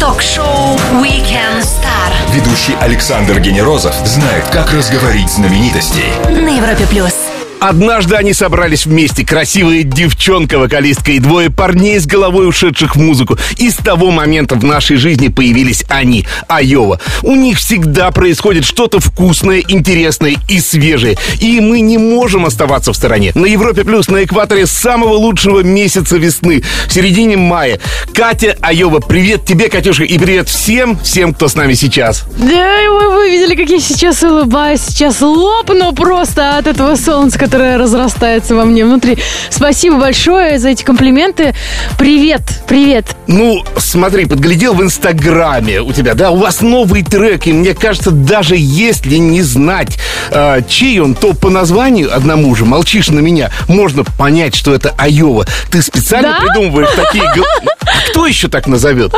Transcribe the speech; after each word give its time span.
Ток-шоу 0.00 0.76
Weekend 1.02 1.60
Star 1.60 2.34
Ведущий 2.34 2.74
Александр 2.80 3.38
Генерозов 3.38 3.94
знает, 4.06 4.48
как 4.48 4.72
разговорить 4.72 5.28
знаменитостей. 5.28 6.10
на 6.30 6.48
Европе 6.56 6.86
плюс. 6.86 7.19
Однажды 7.60 8.14
они 8.16 8.32
собрались 8.32 8.86
вместе, 8.86 9.24
красивая 9.24 9.82
девчонка, 9.82 10.58
вокалистка 10.58 11.12
и 11.12 11.18
двое 11.18 11.50
парней 11.50 11.98
с 11.98 12.06
головой 12.06 12.48
ушедших 12.48 12.96
в 12.96 13.00
музыку. 13.00 13.36
И 13.58 13.70
с 13.70 13.76
того 13.76 14.10
момента 14.10 14.54
в 14.54 14.64
нашей 14.64 14.96
жизни 14.96 15.28
появились 15.28 15.84
они, 15.88 16.26
Айова. 16.48 17.00
У 17.22 17.34
них 17.36 17.58
всегда 17.58 18.10
происходит 18.12 18.64
что-то 18.64 18.98
вкусное, 18.98 19.62
интересное 19.68 20.36
и 20.48 20.58
свежее. 20.58 21.18
И 21.40 21.60
мы 21.60 21.80
не 21.80 21.98
можем 21.98 22.46
оставаться 22.46 22.94
в 22.94 22.96
стороне. 22.96 23.32
На 23.34 23.44
Европе 23.44 23.84
Плюс, 23.84 24.08
на 24.08 24.24
экваторе 24.24 24.66
самого 24.66 25.12
лучшего 25.12 25.60
месяца 25.60 26.16
весны, 26.16 26.62
в 26.88 26.92
середине 26.92 27.36
мая. 27.36 27.78
Катя 28.14 28.56
Айова, 28.62 29.00
привет 29.00 29.44
тебе, 29.44 29.68
Катюша, 29.68 30.04
и 30.04 30.18
привет 30.18 30.48
всем, 30.48 30.98
всем, 31.00 31.34
кто 31.34 31.46
с 31.48 31.54
нами 31.54 31.74
сейчас. 31.74 32.24
Да, 32.38 32.78
вы, 32.88 33.10
вы 33.10 33.30
видели, 33.30 33.54
как 33.54 33.68
я 33.68 33.80
сейчас 33.80 34.22
улыбаюсь, 34.22 34.80
сейчас 34.80 35.20
лопну 35.20 35.92
просто 35.92 36.56
от 36.56 36.66
этого 36.66 36.96
солнца, 36.96 37.38
которое 37.50 37.78
разрастается 37.78 38.54
во 38.54 38.64
мне 38.64 38.84
внутри. 38.84 39.18
Спасибо 39.50 39.96
большое 39.96 40.60
за 40.60 40.68
эти 40.68 40.84
комплименты. 40.84 41.52
Привет, 41.98 42.42
привет. 42.68 43.06
Ну, 43.26 43.64
смотри, 43.76 44.26
подглядел 44.26 44.72
в 44.74 44.82
Инстаграме 44.84 45.80
у 45.80 45.92
тебя, 45.92 46.14
да, 46.14 46.30
у 46.30 46.36
вас 46.36 46.60
новый 46.60 47.02
трек, 47.02 47.48
и 47.48 47.52
мне 47.52 47.74
кажется, 47.74 48.12
даже 48.12 48.54
если 48.56 49.16
не 49.16 49.42
знать, 49.42 49.98
э, 50.30 50.60
чей 50.68 51.00
он, 51.00 51.16
то 51.16 51.32
по 51.32 51.50
названию 51.50 52.14
одному 52.14 52.54
же 52.54 52.64
«Молчишь 52.64 53.08
на 53.08 53.18
меня» 53.18 53.50
можно 53.66 54.04
понять, 54.04 54.54
что 54.54 54.72
это 54.72 54.94
Айова. 54.96 55.44
Ты 55.72 55.82
специально 55.82 56.38
Да? 56.38 56.46
придумываешь 56.46 56.90
такие... 56.94 57.24
А 57.24 58.10
Кто 58.10 58.28
еще 58.28 58.46
так 58.46 58.68
назовет? 58.68 59.12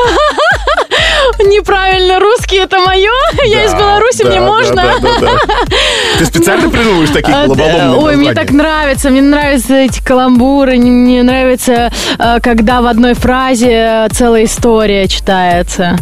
Неправильно, 1.38 2.18
русский 2.20 2.56
это 2.56 2.78
мое. 2.80 3.10
Я 3.44 3.64
из 3.64 3.74
Беларуси, 3.74 4.24
мне 4.24 4.40
можно. 4.40 4.84
Ты 6.18 6.26
специально 6.26 6.68
придумываешь 6.70 7.10
такие 7.10 7.34
А, 7.34 7.40
да, 7.42 7.46
глобаломные 7.46 7.98
Ой, 8.00 8.16
мне 8.16 8.34
так 8.34 8.50
нравится, 8.50 9.10
мне 9.10 9.22
нравятся 9.22 9.74
эти 9.74 10.00
каламбуры, 10.02 10.76
не- 10.76 10.90
мне 10.90 11.22
нравится, 11.22 11.90
э, 12.18 12.40
когда 12.42 12.80
в 12.80 12.86
одной 12.86 13.14
фразе 13.14 14.06
целая 14.12 14.44
история 14.44 15.08
читается. 15.08 15.96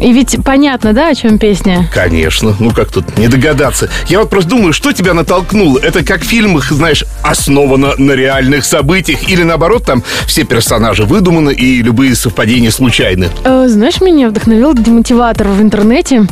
И 0.00 0.12
ведь 0.12 0.36
понятно, 0.44 0.92
да, 0.92 1.08
о 1.08 1.14
чем 1.14 1.38
песня? 1.38 1.88
Конечно, 1.92 2.54
ну 2.58 2.70
как 2.70 2.90
тут 2.90 3.16
не 3.18 3.28
догадаться. 3.28 3.88
Я 4.08 4.20
вот 4.20 4.30
просто 4.30 4.50
думаю, 4.50 4.72
что 4.72 4.92
тебя 4.92 5.14
натолкнуло? 5.14 5.78
Это 5.78 6.04
как 6.04 6.22
в 6.22 6.24
фильмах, 6.26 6.70
знаешь, 6.70 7.04
основано 7.22 7.94
на 7.96 8.12
реальных 8.12 8.64
событиях 8.64 9.28
или 9.28 9.42
наоборот, 9.42 9.84
там 9.84 10.02
все 10.26 10.44
персонажи 10.44 11.04
выдуманы 11.04 11.52
и 11.52 11.82
любые 11.82 12.14
совпадения 12.14 12.70
случайны. 12.70 13.28
Э, 13.44 13.66
Знаешь, 13.68 14.00
меня 14.00 14.28
вдохновил 14.28 14.74
демотиватор 14.74 15.48
в 15.48 15.60
интернете. 15.62 16.26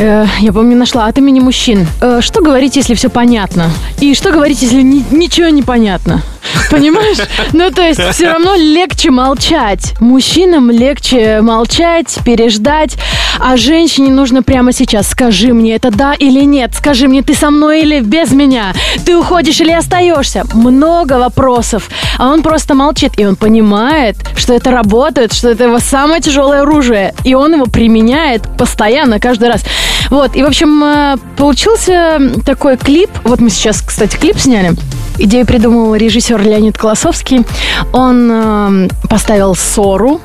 Э, 0.00 0.24
Я 0.40 0.52
помню, 0.52 0.76
нашла 0.76 1.06
от 1.06 1.18
имени 1.18 1.40
мужчин. 1.40 1.86
Э, 2.00 2.20
Что 2.22 2.40
говорить, 2.42 2.76
если 2.76 2.94
все 2.94 3.08
понятно? 3.10 3.70
И 4.00 4.14
что 4.14 4.32
говорить, 4.32 4.62
если 4.62 4.80
ни- 4.82 5.04
ничего 5.10 5.48
не 5.50 5.62
понятно? 5.62 6.22
Понимаешь? 6.70 7.18
Ну, 7.52 7.70
то 7.70 7.82
есть, 7.82 8.00
все 8.14 8.30
равно 8.30 8.54
легче 8.56 9.10
молчать. 9.10 9.94
Мужчинам 10.00 10.70
легче 10.70 11.40
молчать, 11.42 12.18
переждать. 12.24 12.96
А 13.42 13.56
женщине 13.56 14.10
нужно 14.10 14.42
прямо 14.42 14.72
сейчас. 14.72 15.08
Скажи 15.08 15.52
мне, 15.52 15.74
это 15.74 15.90
да 15.90 16.14
или 16.14 16.44
нет? 16.44 16.74
Скажи 16.74 17.08
мне, 17.08 17.22
ты 17.22 17.34
со 17.34 17.50
мной 17.50 17.82
или 17.82 18.00
без 18.00 18.32
меня? 18.32 18.72
Ты 19.04 19.16
уходишь 19.16 19.60
или 19.60 19.72
остаешься? 19.72 20.44
Много 20.52 21.14
вопросов. 21.18 21.88
А 22.18 22.28
он 22.28 22.42
просто 22.42 22.74
молчит, 22.74 23.12
и 23.18 23.24
он 23.24 23.36
понимает, 23.36 24.16
что 24.36 24.52
это 24.52 24.70
работает, 24.70 25.32
что 25.32 25.48
это 25.48 25.64
его 25.64 25.78
самое 25.78 26.20
тяжелое 26.20 26.62
оружие. 26.62 27.14
И 27.24 27.34
он 27.34 27.54
его 27.54 27.64
применяет 27.66 28.42
постоянно, 28.58 29.18
каждый 29.18 29.48
раз. 29.48 29.64
Вот, 30.10 30.36
и, 30.36 30.42
в 30.42 30.46
общем, 30.46 30.82
э, 30.84 31.16
получился 31.36 32.20
такой 32.44 32.76
клип. 32.76 33.10
Вот 33.24 33.40
мы 33.40 33.48
сейчас, 33.48 33.80
кстати, 33.80 34.16
клип 34.16 34.38
сняли. 34.38 34.72
Идею 35.18 35.46
придумал 35.46 35.94
режиссер 35.94 36.40
Леонид 36.42 36.78
Колосовский. 36.78 37.44
Он 37.92 38.30
э, 38.30 38.88
поставил 39.08 39.54
ссору, 39.54 40.20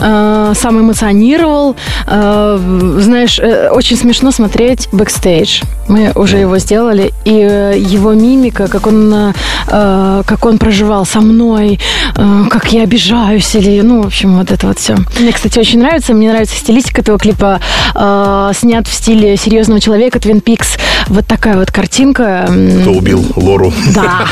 э, 0.00 0.52
сам 0.54 0.80
эмоционировал. 0.80 1.76
Э, 2.06 2.51
знаешь, 2.58 3.38
э, 3.38 3.68
очень 3.70 3.96
смешно 3.96 4.30
смотреть 4.30 4.88
бэкстейдж. 4.92 5.62
Мы 5.88 6.12
уже 6.14 6.38
его 6.38 6.58
сделали. 6.58 7.12
И 7.24 7.32
э, 7.32 7.74
его 7.76 8.12
мимика, 8.12 8.68
как 8.68 8.86
он, 8.86 9.12
э, 9.12 10.22
как 10.24 10.46
он 10.46 10.58
проживал 10.58 11.04
со 11.04 11.20
мной, 11.20 11.80
э, 12.16 12.44
как 12.48 12.72
я 12.72 12.84
обижаюсь, 12.84 13.54
или, 13.56 13.80
ну, 13.80 14.02
в 14.02 14.06
общем, 14.06 14.38
вот 14.38 14.50
это 14.50 14.68
вот 14.68 14.78
все. 14.78 14.96
Мне, 15.18 15.32
кстати, 15.32 15.58
очень 15.58 15.80
нравится. 15.80 16.14
Мне 16.14 16.30
нравится 16.30 16.56
стилистика 16.56 17.00
этого 17.00 17.18
клипа. 17.18 17.60
Э, 17.94 18.52
снят 18.54 18.86
в 18.86 18.92
стиле 18.92 19.36
серьезного 19.36 19.80
человека, 19.80 20.20
Твин 20.20 20.40
Пикс. 20.40 20.76
Вот 21.08 21.26
такая 21.26 21.56
вот 21.56 21.72
картинка. 21.72 22.48
Кто 22.82 22.92
убил 22.92 23.24
Лору? 23.36 23.72
Да. 23.92 24.26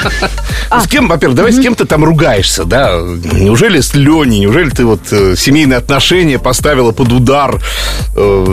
С 0.80 0.86
кем, 0.86 1.08
во-первых, 1.08 1.36
давай 1.36 1.52
с 1.52 1.58
кем 1.60 1.74
ты 1.74 1.84
там 1.84 2.04
ругаешься, 2.04 2.64
да? 2.64 2.92
Неужели 3.32 3.80
с 3.80 3.94
Леней? 3.94 4.38
Неужели 4.38 4.70
ты 4.70 4.84
вот 4.84 5.00
семейные 5.08 5.78
отношения 5.78 6.38
поставила 6.38 6.92
под 6.92 7.12
удар 7.12 7.60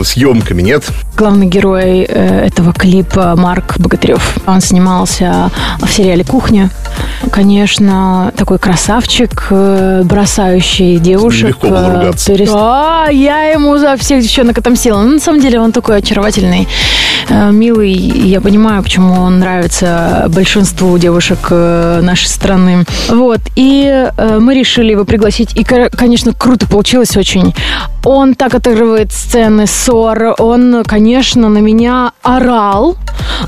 съемками, 0.04 0.62
нет? 0.62 0.84
Главный 1.16 1.46
герой 1.46 2.00
этого 2.00 2.72
клипа 2.72 2.87
Марк 3.36 3.78
Богатырев. 3.78 4.36
Он 4.46 4.60
снимался 4.60 5.50
в 5.80 5.88
сериале 5.90 6.24
«Кухня». 6.24 6.70
Конечно, 7.32 8.32
такой 8.36 8.58
красавчик, 8.58 9.46
э, 9.50 10.02
бросающий 10.04 10.98
девушек. 10.98 11.44
Нелегко 11.62 11.68
было 11.68 11.76
э, 11.78 11.94
ругаться. 11.94 12.32
перес- 12.32 12.50
А, 12.52 13.06
я 13.10 13.42
ему 13.52 13.76
за 13.78 13.96
всех 13.96 14.22
девчонок 14.22 14.58
отомстила. 14.58 15.00
Ну, 15.02 15.14
на 15.14 15.20
самом 15.20 15.40
деле 15.40 15.60
он 15.60 15.72
такой 15.72 15.98
очаровательный, 15.98 16.68
э, 17.28 17.50
милый. 17.50 17.92
Я 17.92 18.40
понимаю, 18.40 18.82
почему 18.82 19.14
он 19.20 19.38
нравится 19.40 20.26
большинству 20.28 20.96
девушек 20.98 21.38
э, 21.50 22.00
нашей 22.02 22.26
страны. 22.28 22.84
Вот. 23.08 23.40
И 23.56 23.84
э, 24.16 24.38
мы 24.40 24.54
решили 24.54 24.92
его 24.92 25.04
пригласить. 25.04 25.54
И, 25.56 25.64
конечно, 25.64 26.32
круто 26.32 26.66
получилось 26.66 27.16
очень. 27.16 27.54
Он 28.04 28.34
так 28.34 28.54
отыгрывает 28.54 29.12
сцены 29.12 29.66
ссор. 29.66 30.34
Он, 30.38 30.82
конечно, 30.86 31.48
на 31.48 31.58
меня 31.58 32.12
орал. 32.22 32.77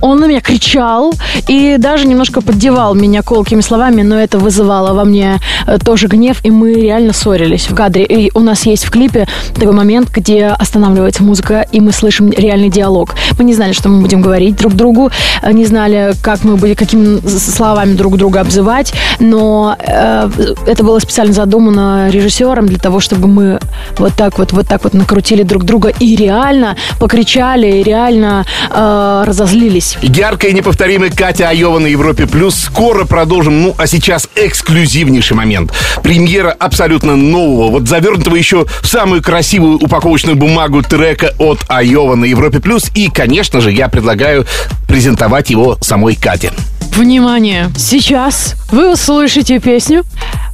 Он 0.00 0.20
на 0.20 0.26
меня 0.26 0.40
кричал. 0.40 1.12
И 1.48 1.76
даже 1.78 2.06
немножко 2.06 2.40
поддевал 2.40 2.94
меня 2.94 3.22
колкими 3.22 3.60
словами. 3.60 4.02
Но 4.02 4.18
это 4.18 4.38
вызывало 4.38 4.94
во 4.94 5.04
мне 5.04 5.38
э, 5.66 5.78
тоже 5.78 6.06
гнев. 6.06 6.44
И 6.44 6.50
мы 6.50 6.74
реально 6.74 7.12
ссорились 7.12 7.68
в 7.68 7.74
кадре. 7.74 8.04
И 8.04 8.30
у 8.34 8.40
нас 8.40 8.66
есть 8.66 8.84
в 8.84 8.90
клипе 8.90 9.26
такой 9.54 9.72
момент, 9.72 10.10
где 10.10 10.46
останавливается 10.46 11.22
музыка, 11.22 11.66
и 11.72 11.80
мы 11.80 11.92
слышим 11.92 12.30
реальный 12.30 12.70
диалог. 12.70 13.14
Мы 13.38 13.44
не 13.44 13.54
знали, 13.54 13.72
что 13.72 13.88
мы 13.88 14.00
будем 14.00 14.22
говорить 14.22 14.56
друг 14.56 14.74
другу, 14.74 15.10
э, 15.42 15.52
не 15.52 15.66
знали, 15.66 16.12
как 16.22 16.44
мы 16.44 16.56
будем, 16.56 16.74
какими 16.74 17.20
словами 17.28 17.94
друг 17.94 18.16
друга 18.16 18.40
обзывать, 18.40 18.92
но 19.18 19.76
э, 19.78 20.30
это 20.66 20.84
было 20.84 20.98
специально 20.98 21.32
задумано 21.32 22.08
режиссером 22.10 22.66
для 22.66 22.78
того, 22.78 23.00
чтобы 23.00 23.28
мы 23.28 23.58
вот 23.98 24.14
так 24.14 24.38
вот, 24.38 24.52
вот 24.52 24.66
так 24.66 24.84
вот 24.84 24.94
накрутили 24.94 25.42
друг 25.42 25.64
друга 25.64 25.88
и 25.88 26.16
реально 26.16 26.76
покричали, 26.98 27.66
и 27.66 27.82
реально 27.82 28.44
э, 28.70 29.19
разозлились. 29.24 29.96
Яркая 30.02 30.50
и 30.50 30.54
неповторимая 30.54 31.10
Катя 31.10 31.48
Айова 31.48 31.78
на 31.78 31.86
Европе 31.86 32.26
Плюс. 32.26 32.54
Скоро 32.54 33.04
продолжим. 33.04 33.62
Ну, 33.62 33.74
а 33.78 33.86
сейчас 33.86 34.28
эксклюзивнейший 34.34 35.36
момент. 35.36 35.72
Премьера 36.02 36.50
абсолютно 36.50 37.16
нового, 37.16 37.70
вот 37.70 37.88
завернутого 37.88 38.36
еще 38.36 38.66
в 38.82 38.86
самую 38.86 39.22
красивую 39.22 39.76
упаковочную 39.76 40.36
бумагу 40.36 40.82
трека 40.82 41.34
от 41.38 41.64
Айова 41.68 42.14
на 42.14 42.24
Европе 42.24 42.60
Плюс. 42.60 42.90
И, 42.94 43.08
конечно 43.08 43.60
же, 43.60 43.72
я 43.72 43.88
предлагаю 43.88 44.46
презентовать 44.88 45.50
его 45.50 45.78
самой 45.80 46.16
Кате. 46.16 46.52
Внимание! 46.94 47.70
Сейчас 47.76 48.56
вы 48.70 48.92
услышите 48.92 49.60
песню 49.60 50.04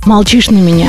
«Молчишь 0.04 0.50
на 0.50 0.58
меня». 0.58 0.88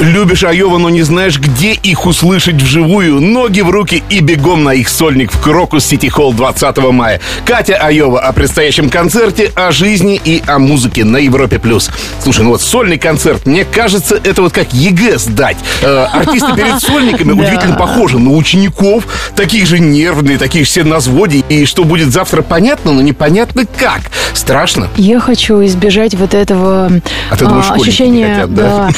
Любишь 0.00 0.44
Айова, 0.44 0.78
но 0.78 0.90
не 0.90 1.02
знаешь, 1.02 1.40
где 1.40 1.72
их 1.72 2.06
услышать 2.06 2.54
вживую. 2.54 3.20
Ноги 3.20 3.62
в 3.62 3.70
руки 3.70 4.04
и 4.08 4.20
бегом 4.20 4.62
на 4.62 4.72
их 4.72 4.88
сольник 4.88 5.32
в 5.32 5.40
Крокус 5.40 5.84
Сити 5.84 6.06
Холл 6.06 6.32
20 6.32 6.76
мая. 6.92 7.20
Катя 7.44 7.74
Айова 7.78 8.20
о 8.20 8.32
предстоящем 8.32 8.90
концерте, 8.90 9.50
о 9.56 9.72
жизни 9.72 10.20
и 10.24 10.40
о 10.46 10.60
музыке 10.60 11.02
на 11.02 11.16
Европе 11.16 11.58
плюс. 11.58 11.90
Слушай, 12.22 12.44
ну 12.44 12.50
вот 12.50 12.62
сольный 12.62 12.96
концерт, 12.96 13.44
мне 13.44 13.64
кажется, 13.64 14.20
это 14.22 14.40
вот 14.42 14.52
как 14.52 14.72
ЕГЭ 14.72 15.18
сдать. 15.18 15.56
Э, 15.82 16.04
артисты 16.04 16.54
перед 16.54 16.78
сольниками 16.80 17.32
удивительно 17.32 17.74
похожи 17.74 18.20
на 18.20 18.30
учеников, 18.30 19.04
таких 19.34 19.66
же 19.66 19.80
нервные, 19.80 20.38
такие 20.38 20.64
же 20.64 20.70
все 20.70 20.84
на 20.84 20.98
взводе. 20.98 21.38
И 21.48 21.66
что 21.66 21.82
будет 21.82 22.12
завтра, 22.12 22.42
понятно, 22.42 22.92
но 22.92 23.02
непонятно 23.02 23.66
как. 23.76 24.02
Страшно. 24.38 24.88
Я 24.96 25.18
хочу 25.18 25.64
избежать 25.64 26.14
вот 26.14 26.32
этого 26.32 26.90
А 27.28 27.36
ты 27.36 27.44
думаешь, 27.44 27.66
а, 27.70 27.74
ощущения, 27.74 28.34
хотят, 28.34 28.54
да? 28.54 28.88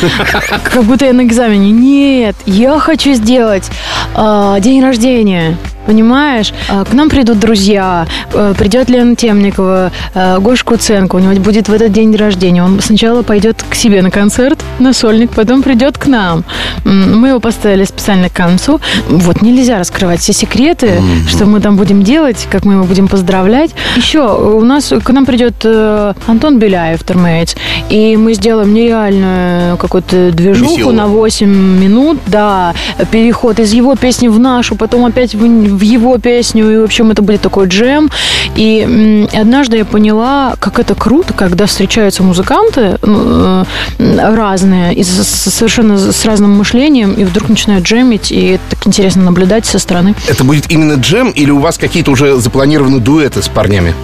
как 0.62 0.84
будто 0.84 1.06
я 1.06 1.14
на 1.14 1.22
экзамене. 1.22 1.70
Нет, 1.70 2.36
я 2.44 2.78
хочу 2.78 3.14
сделать 3.14 3.70
а, 4.14 4.60
день 4.60 4.82
рождения. 4.82 5.56
Понимаешь? 5.90 6.52
А, 6.68 6.84
К 6.84 6.92
нам 6.92 7.10
придут 7.10 7.40
друзья, 7.40 8.06
э, 8.32 8.54
придет 8.56 8.88
Лена 8.90 9.16
Темникова, 9.16 9.90
э, 10.14 10.38
Гош 10.38 10.62
Куценко, 10.62 11.16
у 11.16 11.18
него 11.18 11.34
будет 11.40 11.68
в 11.68 11.72
этот 11.72 11.92
день 11.92 12.14
рождения. 12.14 12.62
Он 12.62 12.80
сначала 12.80 13.22
пойдет 13.22 13.64
к 13.68 13.74
себе 13.74 14.00
на 14.00 14.10
концерт, 14.12 14.60
на 14.78 14.92
сольник, 14.92 15.30
потом 15.30 15.62
придет 15.62 15.98
к 15.98 16.06
нам. 16.06 16.44
Мы 16.84 17.28
его 17.28 17.40
поставили 17.40 17.84
специально 17.84 18.28
к 18.28 18.32
концу. 18.32 18.80
Вот, 19.08 19.42
нельзя 19.42 19.78
раскрывать 19.78 20.20
все 20.20 20.32
секреты, 20.32 21.02
что 21.28 21.46
мы 21.46 21.60
там 21.60 21.76
будем 21.76 22.04
делать, 22.04 22.46
как 22.50 22.64
мы 22.64 22.74
его 22.74 22.84
будем 22.84 23.08
поздравлять. 23.08 23.72
Еще 23.96 24.20
у 24.20 24.62
нас 24.62 24.92
к 25.04 25.10
нам 25.10 25.26
придет 25.26 25.54
э, 25.64 26.14
Антон 26.28 26.60
Беляев, 26.60 27.02
Термейтс, 27.02 27.56
и 27.88 28.16
мы 28.16 28.34
сделаем 28.34 28.72
нереальную 28.72 29.76
какую-то 29.76 30.30
движуху 30.30 30.76
Веселую. 30.76 30.96
на 30.96 31.06
8 31.08 31.48
минут, 31.48 32.18
да, 32.28 32.74
переход 33.10 33.58
из 33.58 33.72
его 33.72 33.96
песни 33.96 34.28
в 34.28 34.38
нашу, 34.38 34.76
потом 34.76 35.04
опять 35.04 35.34
в, 35.34 35.79
в 35.80 35.82
его 35.82 36.18
песню, 36.18 36.70
и, 36.70 36.76
в 36.76 36.84
общем, 36.84 37.10
это 37.10 37.22
будет 37.22 37.40
такой 37.40 37.66
джем. 37.66 38.10
И 38.54 39.26
однажды 39.32 39.78
я 39.78 39.84
поняла, 39.84 40.54
как 40.58 40.78
это 40.78 40.94
круто, 40.94 41.32
когда 41.32 41.64
встречаются 41.64 42.22
музыканты 42.22 42.98
ну, 43.02 43.64
э, 43.98 44.34
разные, 44.34 44.94
и 44.94 45.02
совершенно 45.02 45.96
с 45.98 46.24
разным 46.26 46.50
мышлением, 46.58 47.14
и 47.14 47.24
вдруг 47.24 47.48
начинают 47.48 47.84
джемить, 47.84 48.30
и 48.30 48.52
это 48.52 48.62
так 48.70 48.86
интересно 48.86 49.22
наблюдать 49.22 49.64
со 49.64 49.78
стороны. 49.78 50.14
Это 50.28 50.44
будет 50.44 50.70
именно 50.70 50.94
джем 50.94 51.30
или 51.30 51.50
у 51.50 51.60
вас 51.60 51.78
какие-то 51.78 52.10
уже 52.10 52.36
запланированы 52.36 53.00
дуэты 53.00 53.42
с 53.42 53.48
парнями? 53.48 53.94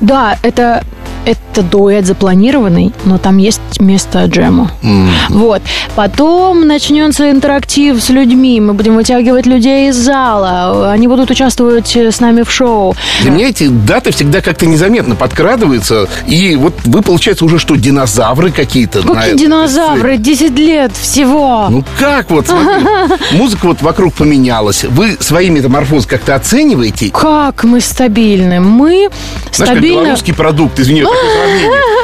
Да, 0.00 0.38
это, 0.42 0.82
это 1.24 1.62
дуэт 1.62 2.06
запланированный, 2.06 2.92
но 3.04 3.18
там 3.18 3.38
есть 3.38 3.60
место 3.80 4.24
джему. 4.24 4.70
Вот. 5.28 5.62
Потом 5.94 6.66
начнется 6.66 7.30
интерактив 7.30 8.02
с 8.02 8.08
людьми. 8.08 8.60
Мы 8.60 8.74
будем 8.74 8.96
вытягивать 8.96 9.46
людей 9.46 9.90
из 9.90 9.96
зала. 9.96 10.90
Они 10.92 11.08
будут 11.08 11.30
участвовать 11.30 11.94
с 11.94 12.20
нами 12.20 12.42
в 12.42 12.50
шоу. 12.50 12.96
Для 13.20 13.30
меня 13.30 13.48
эти 13.48 13.68
даты 13.68 14.12
всегда 14.12 14.40
как-то 14.40 14.66
незаметно 14.66 15.14
подкрадываются. 15.14 16.08
И 16.26 16.56
вот 16.56 16.74
вы, 16.84 17.02
получается, 17.02 17.44
уже 17.44 17.58
что, 17.58 17.76
динозавры 17.76 18.50
какие-то? 18.50 19.02
Какие 19.02 19.36
динозавры? 19.36 20.16
10 20.16 20.58
лет 20.58 20.92
всего. 20.96 21.66
Ну 21.70 21.84
как 21.98 22.30
вот, 22.30 22.46
музыка 23.32 23.66
вот 23.66 23.82
вокруг 23.82 24.14
поменялась. 24.14 24.84
Вы 24.84 25.16
свои 25.20 25.50
метаморфозы 25.50 26.08
как-то 26.08 26.34
оцениваете? 26.34 27.10
Как 27.10 27.64
мы 27.64 27.80
стабильны? 27.80 28.60
Мы 28.60 29.08
Знаешь, 29.52 29.56
как 29.56 29.66
стабильно... 29.66 30.00
белорусский 30.02 30.34
продукт, 30.34 30.80
извини. 30.80 31.02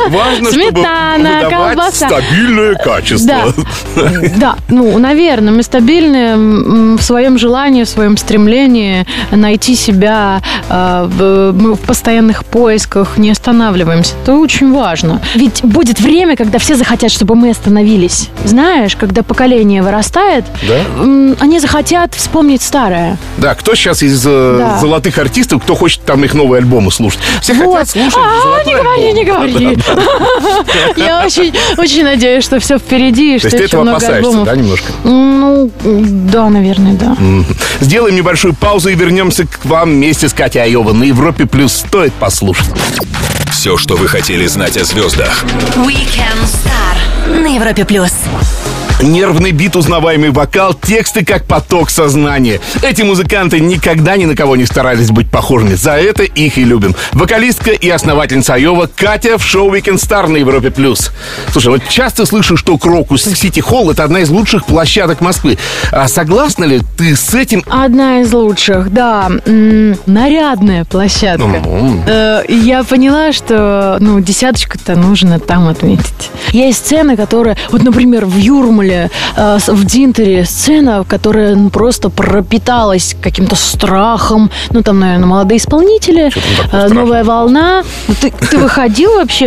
Важно, 0.09 0.51
Сметана, 0.51 1.41
чтобы 1.41 1.51
колбаса. 1.57 2.09
стабильное 2.09 2.75
качество. 2.75 3.55
Да, 3.95 4.11
да, 4.37 4.57
ну, 4.69 4.99
наверное, 4.99 5.53
мы 5.53 5.63
стабильны 5.63 6.97
в 6.97 7.03
своем 7.03 7.39
желании, 7.39 7.85
в 7.85 7.89
своем 7.89 8.17
стремлении 8.17 9.07
найти 9.31 9.75
себя. 9.75 10.41
э, 10.71 11.07
в- 11.09 11.53
Мы 11.59 11.75
в 11.75 11.81
постоянных 11.81 12.45
поисках 12.45 13.17
не 13.19 13.31
останавливаемся. 13.31 14.15
Это 14.23 14.35
очень 14.35 14.73
важно. 14.73 15.21
Ведь 15.35 15.63
будет 15.65 16.01
время, 16.01 16.37
когда 16.37 16.59
все 16.59 16.75
захотят, 16.77 17.11
чтобы 17.11 17.35
мы 17.35 17.51
остановились. 17.51 18.29
Знаешь, 18.45 18.95
когда 18.97 19.23
поколение 19.23 19.83
вырастает, 19.83 20.45
Да? 20.67 20.77
они 21.41 21.59
захотят 21.61 22.15
вспомнить 22.15 22.63
старое. 22.63 23.17
Да, 23.39 23.55
кто 23.55 23.75
сейчас 23.75 24.03
из 24.03 24.25
э, 24.27 24.57
Да. 24.59 24.79
золотых 24.79 25.19
артистов, 25.19 25.63
кто 25.63 25.75
хочет 25.75 26.03
там 26.05 26.23
их 26.25 26.35
новые 26.35 26.59
альбомы 26.59 26.91
слушать? 26.93 27.21
Все 27.41 27.55
Вот. 27.55 27.79
хотят 27.79 27.89
слушать 27.91 28.15
А, 28.19 28.43
золотой 28.43 28.83
альбом. 28.99 29.15
не 29.17 29.25
говори. 29.25 29.79
Я 30.97 31.25
очень, 31.25 31.53
очень 31.77 32.05
надеюсь, 32.05 32.45
что 32.45 32.61
все 32.61 32.79
впереди, 32.79 33.37
и 33.37 33.39
То 33.39 33.49
что 33.49 33.49
есть 33.49 33.57
ты 33.57 33.63
еще 33.65 33.67
этого 33.69 33.83
много 33.83 33.97
опасаешься, 33.97 34.29
альбомов. 34.29 34.47
да, 34.47 34.57
немножко? 34.57 34.93
Ну, 35.05 35.71
да, 35.85 36.49
наверное, 36.49 36.95
да. 36.95 37.17
Сделаем 37.81 38.15
небольшую 38.17 38.55
паузу 38.55 38.89
и 38.89 38.95
вернемся 38.95 39.47
к 39.47 39.65
вам 39.65 39.91
вместе 39.91 40.29
с 40.29 40.33
Катей 40.33 40.63
Айова. 40.63 40.93
На 40.93 41.05
Европе 41.05 41.47
Плюс 41.47 41.73
стоит 41.73 42.13
послушать. 42.15 42.67
Все, 43.53 43.77
что 43.77 43.97
вы 43.97 44.07
хотели 44.09 44.47
знать 44.47 44.77
о 44.77 44.85
звездах. 44.85 45.45
Weekend 45.77 46.45
Star 46.45 47.39
на 47.41 47.55
Европе 47.55 47.85
плюс. 47.85 48.13
Нервный 49.03 49.53
бит, 49.53 49.77
узнаваемый 49.77 50.31
вокал, 50.31 50.75
тексты 50.75 51.25
как 51.25 51.45
поток 51.47 51.89
сознания. 51.91 52.61
Эти 52.83 53.03
музыканты 53.03 53.61
никогда 53.61 54.17
ни 54.17 54.25
на 54.25 54.35
кого 54.35 54.57
не 54.57 54.67
старались 54.67 55.11
быть 55.11 55.31
похожими. 55.31 55.75
За 55.75 55.93
это 55.93 56.25
их 56.25 56.59
и 56.59 56.65
любим. 56.65 56.97
Вокалистка 57.13 57.71
и 57.71 57.89
основательница 57.89 58.55
Айова 58.55 58.89
Катя 58.95 59.39
в 59.39 59.45
шоу 59.45 59.73
Weekend 59.73 59.97
Star 59.97 60.27
на 60.27 60.37
Европе+. 60.37 60.71
плюс. 60.71 61.13
Слушай, 61.53 61.69
вот 61.69 61.83
часто 61.89 62.27
слышу, 62.27 62.57
что 62.57 62.77
Крокус 62.77 63.23
Сити 63.23 63.61
Холл 63.61 63.91
это 63.91 64.03
одна 64.03 64.21
из 64.21 64.31
лучших 64.31 64.67
площадок 64.67 65.21
Москвы. 65.21 65.59
А 65.93 66.09
согласна 66.09 66.65
ли 66.65 66.81
ты 66.97 67.15
с 67.15 67.35
этим? 67.35 67.63
Одна 67.69 68.21
из 68.21 68.33
лучших, 68.33 68.93
да. 68.93 69.31
М, 69.47 69.97
нарядная 70.07 70.85
площадка. 70.85 71.45
М. 71.45 72.03
Э, 72.07 72.43
Я 72.49 72.83
поняла, 72.83 73.33
что 73.33 73.97
ну, 74.01 74.19
десяточку-то 74.21 74.97
нужно 74.97 75.39
там 75.39 75.69
отметить. 75.69 76.31
Есть 76.51 76.79
сцены, 76.87 77.17
которые... 77.17 77.57
Вот, 77.71 77.83
например, 77.83 78.25
в 78.27 78.37
Юрмале, 78.37 78.88
э, 78.93 79.59
с- 79.59 79.69
в 79.69 79.85
Динтере 79.85 80.45
сцена, 80.45 81.05
которая 81.09 81.55
ну, 81.55 81.71
просто 81.71 82.11
пропиталась 82.11 83.17
каким-то 83.21 83.57
страхом. 83.57 84.51
Ну, 84.71 84.83
там, 84.83 85.01
наверное, 85.01 85.27
молодые 85.27 85.59
исполнители. 85.59 86.31
э? 86.73 86.89
Новая 86.89 87.25
волна. 87.25 87.83
Ну, 88.09 88.15
Ты, 88.21 88.31
ты 88.31 88.59
выходил 88.59 89.15
вообще 89.17 89.47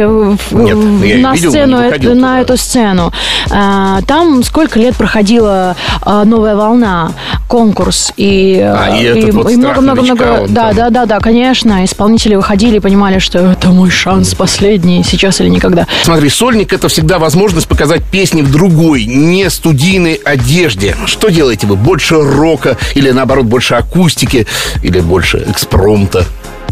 Нет, 0.51 1.21
на 1.21 1.33
видел, 1.33 1.49
сцену, 1.51 1.77
не 1.77 1.83
э, 1.83 1.85
выходил 1.87 2.11
на 2.15 2.17
туда. 2.27 2.39
эту 2.39 2.57
сцену? 2.57 3.11
А, 3.49 4.01
Там 4.07 4.43
сколько 4.43 4.79
лет 4.79 4.95
проходила 4.95 5.75
«Новая 6.05 6.55
волна», 6.55 7.11
конкурс. 7.47 8.13
И 8.17 8.59
А, 8.63 8.95
и 8.97 9.05
э, 9.05 9.31
вот 9.31 9.51
много-много-много... 9.51 10.41
он 10.43 10.53
Да, 10.53 10.71
да, 10.73 10.89
да, 10.89 11.05
да, 11.05 11.19
конечно. 11.19 11.83
Исполнители 11.83 12.35
выходили 12.35 12.77
и 12.77 12.79
понимали, 12.79 13.19
что 13.19 13.39
это 13.39 13.69
мой 13.69 13.89
шанс 13.89 14.33
последний, 14.35 15.03
сейчас 15.03 15.41
или 15.41 15.49
никогда. 15.49 15.87
Смотри, 16.03 16.29
сольник 16.29 16.71
это 16.73 16.87
всегда 16.87 17.19
возможность 17.19 17.67
показать 17.67 18.03
песни 18.03 18.41
в 18.41 18.51
другой, 18.51 19.05
не 19.31 19.49
студийной 19.49 20.15
одежде. 20.15 20.95
Что 21.05 21.29
делаете 21.29 21.65
вы? 21.65 21.77
Больше 21.77 22.21
рока 22.21 22.77
или 22.95 23.11
наоборот 23.11 23.45
больше 23.45 23.75
акустики 23.75 24.45
или 24.83 24.99
больше 24.99 25.43
экспромта? 25.47 26.25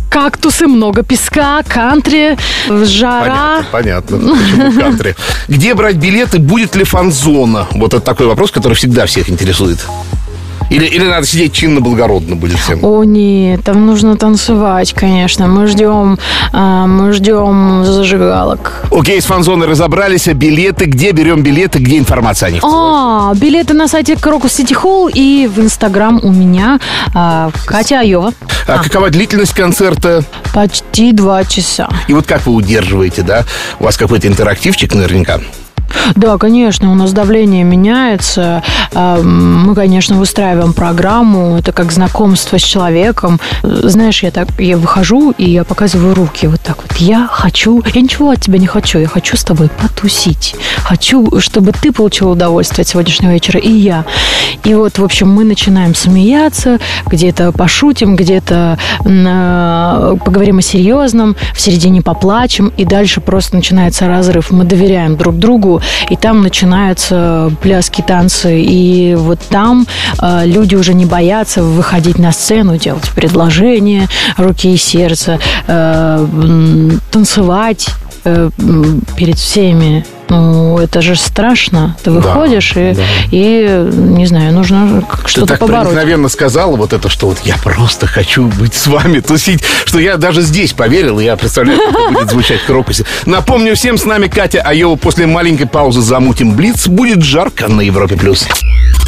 Кактусы, 0.09 0.67
много 0.67 1.03
песка, 1.03 1.61
кантри, 1.63 2.35
жара. 2.67 3.63
Понятно, 3.71 4.17
понятно. 4.17 4.35
Почему 4.35 4.81
кантри? 4.81 5.15
Где 5.47 5.73
брать 5.75 5.97
билеты? 5.97 6.39
Будет 6.39 6.75
ли 6.75 6.83
фан-зона? 6.83 7.67
Вот 7.71 7.93
это 7.93 8.01
такой 8.01 8.25
вопрос, 8.25 8.51
который 8.51 8.73
всегда 8.73 9.05
всех 9.05 9.29
интересует. 9.29 9.79
Или, 10.69 10.85
или 10.85 11.05
надо 11.05 11.25
сидеть 11.25 11.53
чинно-благородно 11.53 12.35
будет 12.35 12.59
всем? 12.59 12.79
О, 12.83 13.03
нет, 13.03 13.63
там 13.63 13.85
нужно 13.85 14.17
танцевать, 14.17 14.93
конечно. 14.93 15.47
Мы 15.47 15.67
ждем, 15.67 16.19
а, 16.53 16.85
мы 16.85 17.11
ждем 17.13 17.83
зажигалок. 17.85 18.85
Окей, 18.91 19.21
с 19.21 19.25
фан-зоной 19.25 19.67
разобрались. 19.67 20.27
А 20.27 20.33
билеты? 20.33 20.85
Где 20.85 21.11
берем 21.11 21.41
билеты? 21.41 21.79
Где 21.79 21.97
информация 21.97 22.47
о 22.47 22.51
них? 22.51 22.63
А, 22.63 23.33
билеты 23.35 23.73
на 23.73 23.87
сайте 23.87 24.15
Крокус 24.15 24.53
Сити 24.53 24.73
Холл 24.73 25.09
и 25.11 25.49
в 25.53 25.59
Инстаграм 25.59 26.19
у 26.21 26.31
меня 26.31 26.79
а, 27.15 27.49
Катя 27.65 28.01
Айова. 28.01 28.33
А 28.67 28.83
какова 28.83 29.09
длительность 29.09 29.53
концерта? 29.53 30.23
Почти 30.53 31.11
два 31.11 31.43
часа. 31.43 31.89
И 32.07 32.13
вот 32.13 32.27
как 32.27 32.45
вы 32.45 32.53
удерживаете, 32.53 33.23
да? 33.23 33.45
У 33.79 33.85
вас 33.85 33.97
какой-то 33.97 34.27
интерактивчик 34.27 34.93
наверняка. 34.93 35.39
Да, 36.15 36.37
конечно, 36.37 36.91
у 36.91 36.95
нас 36.95 37.11
давление 37.13 37.63
меняется. 37.63 38.63
А, 38.93 39.21
Мы, 39.21 39.75
конечно, 39.75 40.17
выстраиваем 40.17 40.73
программу. 40.73 41.57
Это 41.57 41.71
как 41.71 41.91
знакомство 41.91 42.57
с 42.57 42.63
человеком. 42.63 43.39
Знаешь, 43.63 44.23
я 44.23 44.31
так 44.31 44.47
я 44.57 44.77
выхожу 44.77 45.31
и 45.31 45.49
я 45.49 45.63
показываю 45.63 46.15
руки 46.15 46.47
вот 46.47 46.61
так 46.61 46.77
вот. 46.81 46.97
Я 46.97 47.27
хочу, 47.31 47.83
я 47.93 48.01
ничего 48.01 48.31
от 48.31 48.41
тебя 48.41 48.59
не 48.59 48.67
хочу. 48.67 48.99
Я 48.99 49.07
хочу 49.07 49.37
с 49.37 49.43
тобой 49.43 49.69
потусить. 49.69 50.55
Хочу, 50.83 51.39
чтобы 51.39 51.71
ты 51.71 51.91
получил 51.91 52.31
удовольствие 52.31 52.83
от 52.83 52.87
сегодняшнего 52.87 53.31
вечера, 53.31 53.59
и 53.59 53.71
я. 53.71 54.05
И 54.63 54.73
вот, 54.73 54.97
в 54.97 55.03
общем, 55.03 55.29
мы 55.29 55.43
начинаем 55.43 55.95
смеяться, 55.95 56.79
где-то 57.05 57.51
пошутим, 57.51 58.15
где-то 58.15 58.77
э, 59.05 60.15
поговорим 60.23 60.57
о 60.57 60.61
серьезном, 60.61 61.35
в 61.53 61.61
середине 61.61 62.01
поплачем, 62.01 62.71
и 62.77 62.85
дальше 62.85 63.21
просто 63.21 63.55
начинается 63.55 64.07
разрыв. 64.07 64.51
Мы 64.51 64.63
доверяем 64.63 65.15
друг 65.17 65.35
другу, 65.35 65.81
и 66.09 66.15
там 66.15 66.41
начинаются 66.41 67.51
пляски, 67.61 68.01
танцы, 68.01 68.61
и 68.61 69.15
вот 69.15 69.39
там 69.49 69.87
э, 70.21 70.45
люди 70.45 70.75
уже 70.75 70.93
не 70.93 71.05
боятся 71.05 71.63
выходить 71.63 72.19
на 72.19 72.31
сцену, 72.31 72.77
делать 72.77 73.09
предложения, 73.11 74.07
руки 74.37 74.73
и 74.73 74.77
сердце, 74.77 75.39
э, 75.67 76.27
танцевать 77.11 77.87
э, 78.23 78.49
перед 79.17 79.37
всеми. 79.37 80.05
Ну, 80.31 80.77
это 80.77 81.01
же 81.01 81.15
страшно. 81.15 81.97
Ты 82.03 82.11
выходишь 82.11 82.73
и, 82.75 82.93
да. 82.93 83.01
и, 83.31 83.89
не 83.91 84.27
знаю, 84.27 84.53
нужно 84.53 85.01
как- 85.09 85.23
Ты 85.23 85.29
что-то 85.29 85.47
так 85.47 85.59
побороть. 85.59 85.87
проникновенно 85.87 86.29
сказала 86.29 86.75
вот 86.75 86.93
это, 86.93 87.09
что 87.09 87.29
вот 87.29 87.39
я 87.45 87.55
просто 87.63 88.05
хочу 88.05 88.43
быть 88.45 88.75
с 88.75 88.85
вами, 88.85 89.21
тусить, 89.21 89.63
что 89.85 89.97
я 89.97 90.17
даже 90.17 90.41
здесь 90.43 90.73
поверил, 90.73 91.19
и 91.19 91.23
я 91.23 91.35
представляю, 91.35 91.79
как 91.79 91.99
это 91.99 92.11
будет 92.13 92.29
звучать 92.29 92.61
Крокусе. 92.63 93.05
Напомню 93.25 93.75
всем, 93.75 93.97
с 93.97 94.05
нами 94.05 94.27
Катя 94.27 94.61
Айова. 94.61 94.97
После 94.97 95.25
маленькой 95.25 95.65
паузы 95.65 96.01
замутим 96.01 96.51
Блиц. 96.55 96.87
Будет 96.87 97.23
жарко 97.23 97.67
на 97.67 97.81
Европе+. 97.81 98.15
плюс. 98.15 98.47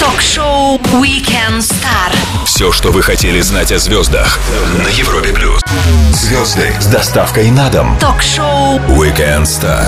Ток-шоу 0.02 0.78
Weekend 1.00 1.60
Star. 1.60 2.12
Все, 2.44 2.72
что 2.72 2.92
вы 2.92 3.04
хотели 3.04 3.40
знать 3.40 3.72
о 3.72 3.78
звездах 3.78 4.40
на 4.84 4.88
Европе 4.88 5.32
плюс. 5.32 5.62
Звезды 6.12 6.74
с 6.80 6.88
доставкой 6.88 7.52
на 7.52 7.70
дом. 7.70 7.96
Ток-шоу 8.00 8.80
Weekend 8.88 9.44
Star 9.44 9.86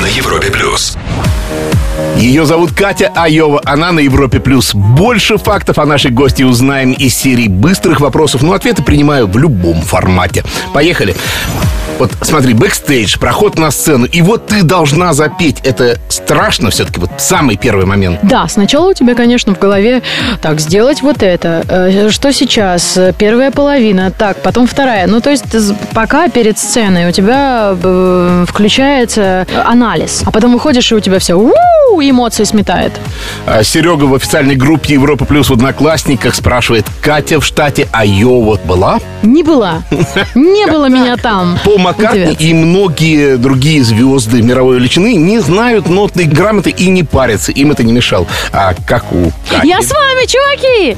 на 0.00 0.06
Европе 0.06 0.50
плюс. 0.50 0.96
Ее 2.26 2.44
зовут 2.44 2.72
Катя 2.72 3.12
Айова, 3.14 3.62
она 3.64 3.92
на 3.92 4.00
Европе 4.00 4.40
плюс. 4.40 4.74
Больше 4.74 5.38
фактов 5.38 5.78
о 5.78 5.86
нашей 5.86 6.10
гостье 6.10 6.42
узнаем 6.42 6.90
из 6.90 7.14
серии 7.14 7.46
быстрых 7.46 8.00
вопросов, 8.00 8.42
но 8.42 8.52
ответы 8.54 8.82
принимаю 8.82 9.28
в 9.28 9.38
любом 9.38 9.80
формате. 9.80 10.42
Поехали. 10.74 11.14
Вот 12.00 12.10
смотри, 12.22 12.52
бэкстейдж, 12.52 13.16
проход 13.18 13.58
на 13.58 13.70
сцену, 13.70 14.06
и 14.06 14.20
вот 14.22 14.48
ты 14.48 14.64
должна 14.64 15.14
запеть. 15.14 15.60
Это 15.62 15.98
страшно 16.08 16.70
все-таки, 16.70 17.00
вот 17.00 17.10
самый 17.18 17.56
первый 17.56 17.86
момент. 17.86 18.18
Да, 18.22 18.46
сначала 18.48 18.90
у 18.90 18.92
тебя, 18.92 19.14
конечно, 19.14 19.54
в 19.54 19.58
голове 19.58 20.02
так, 20.42 20.60
сделать 20.60 21.02
вот 21.02 21.22
это. 21.22 21.62
Э, 21.68 22.10
Что 22.10 22.32
сейчас? 22.32 22.98
Первая 23.18 23.50
половина, 23.52 24.10
так, 24.10 24.42
потом 24.42 24.66
вторая. 24.66 25.06
Ну, 25.06 25.20
то 25.20 25.30
есть 25.30 25.44
пока 25.94 26.28
перед 26.28 26.58
сценой 26.58 27.08
у 27.08 27.12
тебя 27.12 27.74
э, 27.80 28.44
включается 28.48 29.46
анализ, 29.64 30.22
а 30.26 30.32
потом 30.32 30.52
выходишь, 30.52 30.90
и 30.90 30.94
у 30.96 31.00
тебя 31.00 31.18
все 31.18 31.34
у 31.34 32.00
эмоции 32.16 32.44
сметает. 32.44 32.92
А 33.46 33.62
Серега 33.62 34.04
в 34.04 34.14
официальной 34.14 34.56
группе 34.56 34.94
Европа 34.94 35.26
Плюс 35.26 35.50
в 35.50 35.52
Одноклассниках 35.52 36.34
спрашивает, 36.34 36.86
Катя 37.02 37.40
в 37.40 37.44
штате 37.44 37.88
Айова 37.92 38.58
была? 38.64 38.98
Не 39.22 39.42
была. 39.42 39.82
Не 40.34 40.66
было 40.66 40.88
меня 40.88 41.16
там. 41.18 41.58
Пол 41.62 41.76
Маккартни 41.78 42.34
и 42.38 42.54
многие 42.54 43.36
другие 43.36 43.84
звезды 43.84 44.40
мировой 44.40 44.76
величины 44.78 45.14
не 45.14 45.40
знают 45.40 45.88
нотной 45.90 46.24
грамоты 46.24 46.70
и 46.70 46.88
не 46.88 47.02
парятся. 47.02 47.52
Им 47.52 47.70
это 47.72 47.82
не 47.82 47.92
мешало. 47.92 48.26
А 48.52 48.74
как 48.86 49.12
у 49.12 49.30
Кати? 49.50 49.68
Я 49.68 49.82
с 49.82 49.90
вами, 49.90 50.26
чуваки! 50.26 50.96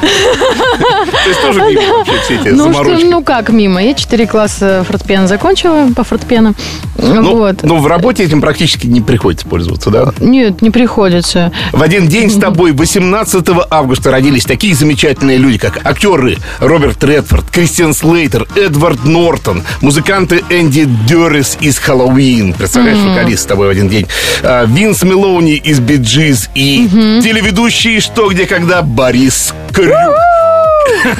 То 0.00 1.28
есть 1.28 1.42
тоже 1.42 1.60
мимо 1.62 1.98
вообще 1.98 2.18
все 2.22 2.34
эти 2.36 2.48
Ну, 2.48 2.64
заморочки. 2.64 3.04
ну 3.06 3.24
как 3.24 3.48
мимо? 3.48 3.82
Я 3.82 3.94
4 3.94 4.26
класса 4.26 4.84
фортепиано 4.88 5.26
закончила 5.26 5.88
по 5.96 6.04
фортепиано. 6.04 6.54
Ну, 6.96 7.36
вот. 7.36 7.62
ну, 7.62 7.78
в 7.78 7.86
работе 7.86 8.22
этим 8.24 8.40
практически 8.40 8.86
не 8.86 9.00
приходится 9.00 9.46
пользоваться, 9.46 9.90
да? 9.90 10.12
Нет, 10.20 10.49
не 10.60 10.70
приходится. 10.70 11.52
В 11.72 11.82
один 11.82 12.08
день 12.08 12.30
с 12.30 12.36
тобой, 12.36 12.72
18 12.72 13.44
августа, 13.70 14.10
родились 14.10 14.44
такие 14.44 14.74
замечательные 14.74 15.38
люди, 15.38 15.58
как 15.58 15.84
актеры 15.84 16.38
Роберт 16.58 17.02
Редфорд, 17.04 17.50
Кристиан 17.50 17.94
Слейтер, 17.94 18.46
Эдвард 18.56 19.04
Нортон, 19.04 19.62
музыканты 19.80 20.42
Энди 20.50 20.88
Деррис 21.06 21.56
из 21.60 21.78
Хэллоуин. 21.78 22.54
Представляешь, 22.54 22.98
вокалист 22.98 23.42
с 23.42 23.46
тобой 23.46 23.68
в 23.68 23.70
один 23.70 23.88
день. 23.88 24.06
А, 24.42 24.64
Винс 24.64 25.02
Мелоуни 25.02 25.56
из 25.56 25.80
Биджиз 25.80 26.50
и 26.54 26.88
телеведущий 27.22 28.00
«Что, 28.00 28.28
где, 28.28 28.46
когда» 28.46 28.82
Борис 28.82 29.54
Крюк. 29.72 29.94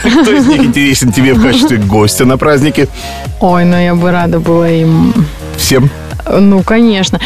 Кто 0.02 0.32
из 0.32 0.46
них 0.46 0.64
интересен 0.64 1.12
тебе 1.12 1.34
в 1.34 1.42
качестве 1.42 1.78
гостя 1.78 2.24
на 2.24 2.36
празднике? 2.36 2.88
Ой, 3.40 3.64
ну 3.64 3.76
я 3.76 3.94
бы 3.94 4.10
рада 4.10 4.40
была 4.40 4.68
им. 4.68 5.14
Всем? 5.56 5.90
Ну, 6.38 6.62
конечно. 6.62 7.18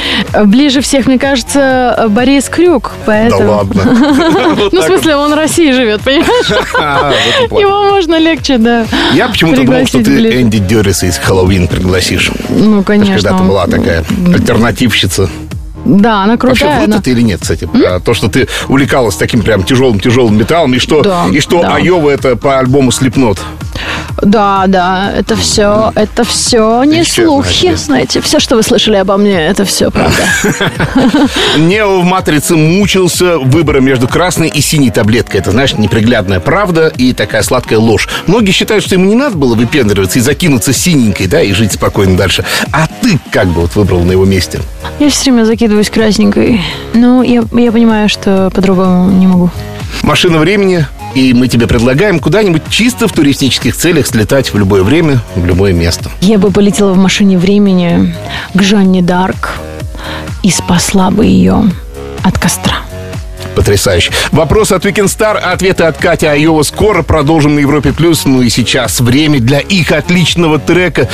Ближе 0.44 0.80
всех, 0.80 1.06
мне 1.06 1.18
кажется, 1.18 2.06
Борис 2.10 2.48
Крюк. 2.48 2.92
Да 2.94 3.02
Поэтому... 3.06 3.50
ладно. 3.50 3.82
Вот 4.54 4.72
Ну, 4.72 4.80
в 4.80 4.84
смысле, 4.84 5.16
он 5.16 5.32
в 5.32 5.34
России 5.34 5.72
живет, 5.72 6.00
понимаешь? 6.02 6.46
А. 6.78 7.12
Его 7.50 7.90
можно 7.90 8.18
легче, 8.18 8.58
да. 8.58 8.86
Я 9.12 9.28
почему-то 9.28 9.62
думал, 9.64 9.86
что 9.86 10.02
ты. 10.02 10.40
Энди 10.40 10.58
Дерриса 10.58 11.06
из 11.06 11.18
Хэллоуин 11.18 11.68
пригласишь. 11.68 12.30
Ну, 12.48 12.82
конечно. 12.82 13.14
Когда-то 13.14 13.44
была 13.44 13.66
такая 13.66 14.04
альтернативщица. 14.32 15.28
Да, 15.84 16.22
она 16.22 16.36
Вообще, 16.36 16.46
крутая. 16.64 16.76
врут 16.78 16.88
она- 16.88 16.96
это 16.98 17.10
или 17.10 17.20
нет, 17.20 17.40
кстати? 17.42 17.68
А 17.86 18.00
То, 18.00 18.14
что 18.14 18.28
ты 18.28 18.48
увлекалась 18.68 19.16
таким 19.16 19.42
прям 19.42 19.62
тяжелым-тяжелым 19.64 20.36
металлом, 20.36 20.72
и 20.74 20.78
что, 20.78 21.02
Да, 21.02 21.26
и 21.30 21.40
что 21.40 21.60
да. 21.60 21.74
Айова 21.76 22.08
это 22.10 22.36
по 22.36 22.58
альбому 22.58 22.90
Слепнот. 22.90 23.38
Да, 24.22 24.64
да, 24.68 25.12
это 25.14 25.36
все, 25.36 25.92
это 25.94 26.24
все 26.24 26.82
не 26.84 27.00
Еще 27.00 27.26
слухи, 27.26 27.66
одна 27.66 27.76
знаете, 27.76 28.20
все, 28.20 28.40
что 28.40 28.56
вы 28.56 28.62
слышали 28.62 28.96
обо 28.96 29.16
мне, 29.16 29.46
это 29.46 29.64
все 29.64 29.90
правда. 29.90 30.22
Нео 31.58 32.00
в 32.00 32.04
«Матрице» 32.04 32.56
мучился 32.56 33.38
выбором 33.38 33.84
между 33.84 34.08
красной 34.08 34.48
и 34.48 34.60
синей 34.60 34.90
таблеткой. 34.90 35.40
Это, 35.40 35.50
знаешь, 35.50 35.74
неприглядная 35.74 36.40
правда 36.40 36.92
и 36.96 37.12
такая 37.12 37.42
сладкая 37.42 37.78
ложь. 37.78 38.08
Многие 38.26 38.52
считают, 38.52 38.84
что 38.84 38.94
ему 38.94 39.04
не 39.04 39.14
надо 39.14 39.36
было 39.36 39.54
выпендриваться 39.54 40.18
и 40.18 40.22
закинуться 40.22 40.72
синенькой, 40.72 41.26
да, 41.26 41.42
и 41.42 41.52
жить 41.52 41.72
спокойно 41.72 42.16
дальше. 42.16 42.44
А 42.72 42.86
ты 42.86 43.18
как 43.30 43.48
бы 43.48 43.62
вот 43.62 43.74
выбрал 43.74 44.02
на 44.02 44.12
его 44.12 44.24
месте? 44.24 44.60
Я 45.00 45.10
все 45.10 45.32
время 45.32 45.44
закидываюсь 45.44 45.90
красненькой. 45.90 46.60
Ну, 46.94 47.22
я, 47.22 47.44
я 47.52 47.72
понимаю, 47.72 48.08
что 48.08 48.50
по-другому 48.54 49.10
не 49.10 49.26
могу. 49.26 49.50
Машина 50.02 50.38
времени, 50.38 50.86
и 51.14 51.32
мы 51.32 51.48
тебе 51.48 51.66
предлагаем 51.66 52.18
куда-нибудь 52.18 52.62
чисто 52.68 53.08
в 53.08 53.12
туристических 53.12 53.76
целях 53.76 54.06
слетать 54.06 54.52
в 54.52 54.58
любое 54.58 54.82
время, 54.82 55.20
в 55.36 55.44
любое 55.44 55.72
место. 55.72 56.10
Я 56.20 56.38
бы 56.38 56.50
полетела 56.50 56.92
в 56.92 56.96
машине 56.96 57.38
времени 57.38 58.14
к 58.54 58.62
Жанне 58.62 59.02
Дарк 59.02 59.58
и 60.42 60.50
спасла 60.50 61.10
бы 61.10 61.26
ее 61.26 61.70
от 62.22 62.38
костра. 62.38 62.76
Потрясающе. 63.54 64.12
Вопрос 64.32 64.72
от 64.72 64.84
Weekend 64.84 65.06
Star, 65.06 65.38
а 65.40 65.52
ответы 65.52 65.84
от 65.84 65.96
Кати 65.96 66.26
Айова 66.26 66.62
скоро. 66.64 67.02
Продолжим 67.02 67.54
на 67.54 67.60
Европе+. 67.60 67.92
плюс. 67.92 68.24
Ну 68.24 68.42
и 68.42 68.50
сейчас 68.50 69.00
время 69.00 69.38
для 69.38 69.60
их 69.60 69.92
отличного 69.92 70.58
трека 70.58 71.08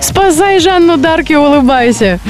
Спасай 0.00 0.60
Жанну 0.60 0.96
Дарк 0.96 1.30
и 1.30 1.36
улыбайся. 1.36 2.20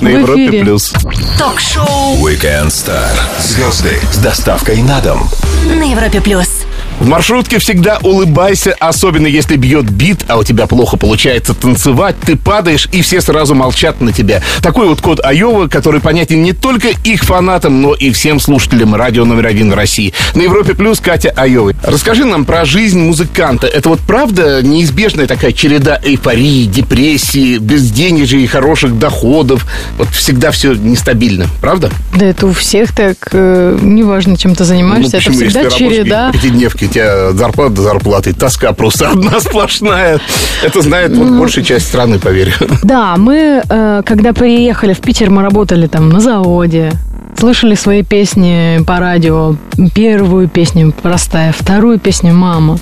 На 0.00 0.08
Европе+. 0.08 0.46
эфире. 0.46 0.62
плюс. 0.62 0.92
Ток-шоу 1.38 2.16
Weekend 2.24 2.68
Star. 2.68 3.10
Звезды 3.38 4.00
с 4.12 4.18
доставкой 4.18 4.82
на 4.82 5.00
дом. 5.00 5.28
на 5.66 5.82
Европе 5.90 6.20
плюс. 6.20 6.48
В 7.00 7.08
маршрутке 7.08 7.58
всегда 7.58 7.98
улыбайся, 8.02 8.76
особенно 8.78 9.26
если 9.26 9.56
бьет 9.56 9.90
бит, 9.90 10.26
а 10.28 10.36
у 10.36 10.44
тебя 10.44 10.66
плохо 10.66 10.98
получается 10.98 11.54
танцевать, 11.54 12.14
ты 12.26 12.36
падаешь, 12.36 12.90
и 12.92 13.00
все 13.00 13.22
сразу 13.22 13.54
молчат 13.54 14.02
на 14.02 14.12
тебя. 14.12 14.42
Такой 14.60 14.86
вот 14.86 15.00
код 15.00 15.18
Айова, 15.24 15.66
который 15.66 16.02
понятен 16.02 16.42
не 16.42 16.52
только 16.52 16.88
их 16.88 17.22
фанатам, 17.24 17.80
но 17.80 17.94
и 17.94 18.10
всем 18.10 18.38
слушателям 18.38 18.94
радио 18.94 19.24
номер 19.24 19.46
один 19.46 19.70
в 19.70 19.74
России. 19.74 20.12
На 20.34 20.42
Европе 20.42 20.74
Плюс 20.74 21.00
Катя 21.00 21.32
Айова. 21.34 21.72
Расскажи 21.82 22.26
нам 22.26 22.44
про 22.44 22.66
жизнь 22.66 23.00
музыканта. 23.00 23.66
Это 23.66 23.88
вот 23.88 24.00
правда 24.00 24.62
неизбежная 24.62 25.26
такая 25.26 25.52
череда 25.52 25.98
эйфории, 26.04 26.66
депрессии, 26.66 27.56
безденежья 27.56 28.38
и 28.38 28.46
хороших 28.46 28.98
доходов. 28.98 29.66
Вот 29.96 30.08
всегда 30.10 30.50
все 30.50 30.74
нестабильно, 30.74 31.46
правда? 31.62 31.90
Да 32.14 32.26
это 32.26 32.46
у 32.46 32.52
всех 32.52 32.92
так, 32.94 33.16
э, 33.32 33.78
неважно, 33.80 34.36
чем 34.36 34.54
ты 34.54 34.64
занимаешься, 34.64 35.16
это 35.16 35.30
Ну, 35.30 35.32
почему, 35.38 35.44
если 35.46 35.60
всегда 35.60 35.70
череда. 35.70 36.32
пятидневки, 36.32 36.89
тебя 36.90 37.28
от 37.28 37.36
зарплаты 37.36 37.74
до 37.74 37.82
зарплаты, 37.82 38.32
тоска 38.32 38.72
просто 38.72 39.10
одна 39.10 39.40
сплошная. 39.40 40.20
Это 40.62 40.82
знает 40.82 41.12
Ну, 41.12 41.24
вот 41.24 41.38
большая 41.38 41.64
часть 41.64 41.86
страны, 41.86 42.18
поверь. 42.18 42.54
Да, 42.82 43.16
мы, 43.16 43.62
э, 43.68 44.02
когда 44.04 44.32
приехали 44.32 44.92
в 44.92 45.00
Питер, 45.00 45.30
мы 45.30 45.42
работали 45.42 45.86
там 45.86 46.08
на 46.08 46.20
заводе, 46.20 46.92
слышали 47.40 47.74
свои 47.74 48.02
песни 48.02 48.84
по 48.86 48.98
радио. 48.98 49.56
Первую 49.94 50.46
песню 50.46 50.92
«Простая», 51.02 51.52
вторую 51.52 51.98
песню 51.98 52.34
«Мама». 52.34 52.78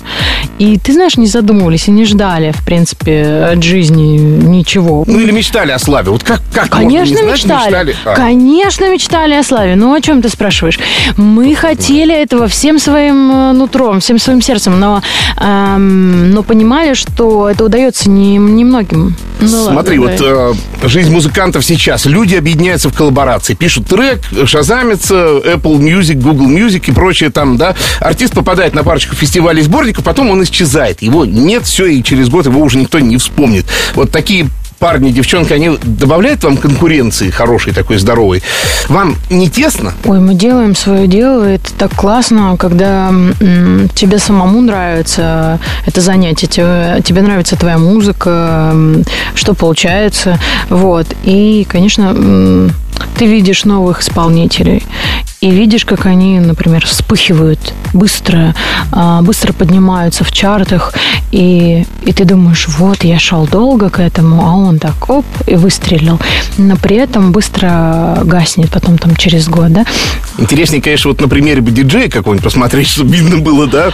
И, 0.57 0.77
ты 0.77 0.91
знаешь, 0.91 1.15
не 1.15 1.27
задумывались 1.27 1.87
и 1.87 1.91
не 1.91 2.03
ждали, 2.03 2.51
в 2.51 2.65
принципе, 2.65 3.51
от 3.53 3.63
жизни 3.63 4.17
ничего. 4.17 5.05
Ну 5.07 5.17
или 5.17 5.31
мечтали 5.31 5.71
о 5.71 5.79
славе. 5.79 6.11
Вот 6.11 6.23
как, 6.23 6.41
как 6.53 6.73
можно 6.73 6.89
Конечно, 6.89 7.13
не 7.13 7.37
знать, 7.37 7.67
мечтали. 7.67 7.95
А, 8.03 8.15
Конечно, 8.15 8.91
мечтали 8.91 9.33
о 9.35 9.43
славе. 9.43 9.75
Ну, 9.77 9.93
о 9.93 10.01
чем 10.01 10.21
ты 10.21 10.27
спрашиваешь? 10.27 10.77
Мы 11.15 11.55
хотели 11.55 12.13
этого 12.13 12.49
всем 12.49 12.79
своим 12.79 13.31
э, 13.31 13.53
нутром, 13.53 14.01
всем 14.01 14.19
своим 14.19 14.41
сердцем, 14.41 14.77
но, 14.77 15.01
эм, 15.39 16.31
но 16.31 16.43
понимали, 16.43 16.95
что 16.95 17.49
это 17.49 17.63
удается 17.63 18.09
не, 18.09 18.35
немногим. 18.35 19.15
Ну, 19.41 19.65
Смотри, 19.71 19.99
ладно, 19.99 20.17
вот 20.17 20.27
давай. 20.27 20.53
э, 20.83 20.87
жизнь 20.87 21.11
музыкантов 21.11 21.63
сейчас. 21.63 22.05
Люди 22.05 22.35
объединяются 22.35 22.89
в 22.89 22.93
коллаборации, 22.93 23.53
пишут 23.53 23.87
трек, 23.87 24.21
шазамятся, 24.45 25.15
Apple 25.15 25.77
Music, 25.79 26.15
Google 26.15 26.49
Music 26.49 26.83
и 26.87 26.91
прочее 26.91 27.29
там, 27.29 27.57
да. 27.57 27.75
Артист 28.01 28.33
попадает 28.33 28.73
на 28.73 28.83
парочку 28.83 29.15
фестивалей 29.15 29.61
сборников, 29.61 30.03
потом 30.03 30.29
он 30.29 30.43
исчезает. 30.43 31.01
Его 31.01 31.25
нет, 31.25 31.65
все, 31.65 31.85
и 31.85 32.03
через 32.03 32.29
год 32.29 32.45
его 32.45 32.61
уже 32.61 32.77
никто 32.77 32.99
не 32.99 33.17
вспомнит. 33.17 33.65
Вот 33.95 34.11
такие 34.11 34.47
парни, 34.79 35.11
девчонки, 35.11 35.53
они 35.53 35.77
добавляют 35.83 36.43
вам 36.43 36.57
конкуренции 36.57 37.29
хорошей, 37.29 37.73
такой 37.73 37.97
здоровой. 37.97 38.41
Вам 38.87 39.15
не 39.29 39.49
тесно? 39.49 39.93
Ой, 40.05 40.19
мы 40.19 40.33
делаем 40.33 40.75
свое 40.75 41.07
дело, 41.07 41.43
это 41.43 41.73
так 41.73 41.93
классно, 41.93 42.55
когда 42.57 43.09
м, 43.09 43.89
тебе 43.93 44.19
самому 44.19 44.61
нравится 44.61 45.59
это 45.85 46.01
занятие, 46.01 46.47
тебе, 46.47 47.01
тебе 47.03 47.21
нравится 47.21 47.55
твоя 47.55 47.77
музыка, 47.77 48.73
что 49.35 49.53
получается, 49.53 50.39
вот. 50.69 51.07
И, 51.23 51.65
конечно, 51.69 52.13
ты 53.17 53.25
видишь 53.25 53.65
новых 53.65 54.01
исполнителей. 54.01 54.83
И 55.41 55.51
видишь, 55.51 55.85
как 55.85 56.05
они, 56.05 56.39
например, 56.39 56.85
вспыхивают 56.85 57.73
быстро, 57.93 58.53
а, 58.91 59.21
быстро 59.21 59.53
поднимаются 59.53 60.25
в 60.25 60.31
чартах, 60.33 60.93
и, 61.31 61.85
и 62.03 62.13
ты 62.13 62.25
думаешь, 62.25 62.67
вот, 62.67 63.05
я 63.05 63.19
шел 63.19 63.47
долго 63.47 63.89
к 63.89 63.99
этому, 63.99 64.45
а 64.45 64.55
он 64.55 64.79
так, 64.79 65.09
оп, 65.09 65.25
и 65.47 65.55
выстрелил. 65.55 66.19
Но 66.57 66.75
при 66.75 66.97
этом 66.97 67.31
быстро 67.31 68.19
гаснет 68.23 68.69
потом 68.69 68.97
там 68.97 69.15
через 69.15 69.47
год, 69.47 69.71
да? 69.71 69.85
Интереснее, 70.37 70.81
конечно, 70.81 71.11
вот 71.11 71.21
на 71.21 71.29
примере 71.29 71.61
бы 71.61 71.71
диджея 71.71 72.09
какого-нибудь 72.09 72.43
посмотреть, 72.43 72.87
чтобы 72.87 73.15
видно 73.15 73.37
было, 73.37 73.65
да? 73.65 73.91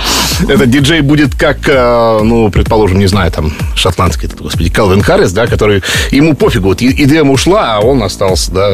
Этот 0.48 0.72
диджей 0.72 1.02
будет 1.02 1.36
как, 1.36 1.60
э, 1.68 2.20
ну, 2.24 2.50
предположим, 2.50 2.98
не 2.98 3.08
знаю, 3.08 3.32
там, 3.32 3.54
шотландский, 3.75 4.30
господи, 4.40 4.72
Калвин 4.72 5.04
Харрис, 5.04 5.32
да, 5.32 5.46
который, 5.46 5.84
ему 6.10 6.34
пофигу, 6.34 6.70
вот 6.70 6.82
EDM 6.82 7.30
ушла, 7.30 7.75
а 7.75 7.80
он 7.82 8.02
остался, 8.02 8.52
да, 8.52 8.74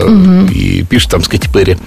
и 0.53 0.83
пишет 0.83 1.11
там 1.11 1.23
с 1.23 1.27
Кэти 1.27 1.49
Перри. 1.51 1.77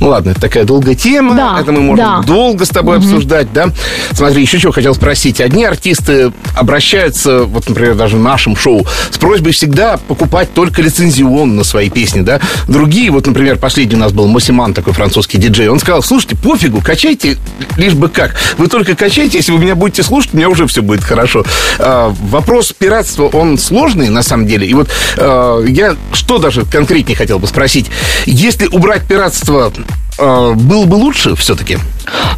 Ну, 0.00 0.13
ладно, 0.14 0.30
это 0.30 0.40
такая 0.40 0.64
долгая 0.64 0.94
тема, 0.94 1.34
Да, 1.34 1.60
это 1.60 1.72
мы 1.72 1.80
можем 1.80 2.04
да. 2.04 2.22
долго 2.22 2.64
с 2.64 2.68
тобой 2.68 2.98
обсуждать, 2.98 3.52
да? 3.52 3.70
Смотри, 4.12 4.42
еще 4.42 4.58
чего 4.58 4.72
хотел 4.72 4.94
спросить. 4.94 5.40
Одни 5.40 5.64
артисты 5.64 6.32
обращаются, 6.56 7.44
вот, 7.44 7.68
например, 7.68 7.94
даже 7.94 8.16
в 8.16 8.20
нашем 8.20 8.56
шоу, 8.56 8.86
с 9.10 9.18
просьбой 9.18 9.52
всегда 9.52 9.96
покупать 9.96 10.54
только 10.54 10.82
лицензионно 10.82 11.64
свои 11.64 11.90
песни, 11.90 12.20
да? 12.20 12.40
Другие, 12.68 13.10
вот, 13.10 13.26
например, 13.26 13.58
последний 13.58 13.96
у 13.96 13.98
нас 13.98 14.12
был 14.12 14.28
Мосиман, 14.28 14.72
такой 14.72 14.92
французский 14.92 15.38
диджей, 15.38 15.68
он 15.68 15.80
сказал, 15.80 16.02
слушайте, 16.02 16.36
пофигу, 16.36 16.80
качайте, 16.80 17.38
лишь 17.76 17.94
бы 17.94 18.08
как. 18.08 18.36
Вы 18.58 18.68
только 18.68 18.94
качайте, 18.94 19.38
если 19.38 19.52
вы 19.52 19.58
меня 19.58 19.74
будете 19.74 20.02
слушать, 20.02 20.32
у 20.32 20.36
меня 20.36 20.48
уже 20.48 20.66
все 20.66 20.82
будет 20.82 21.02
хорошо. 21.02 21.44
А, 21.78 22.14
вопрос 22.22 22.72
пиратства, 22.72 23.24
он 23.24 23.58
сложный, 23.58 24.08
на 24.08 24.22
самом 24.22 24.46
деле. 24.46 24.66
И 24.66 24.74
вот 24.74 24.88
а, 25.16 25.62
я 25.64 25.96
что 26.12 26.38
даже 26.38 26.64
конкретнее 26.64 27.16
хотел 27.16 27.38
бы 27.38 27.46
спросить. 27.46 27.86
Если 28.26 28.66
убрать 28.66 29.06
пиратство, 29.06 29.72
а, 30.18 30.52
было 30.54 30.86
бы 30.86 30.94
лучше 30.94 31.34
все-таки? 31.36 31.78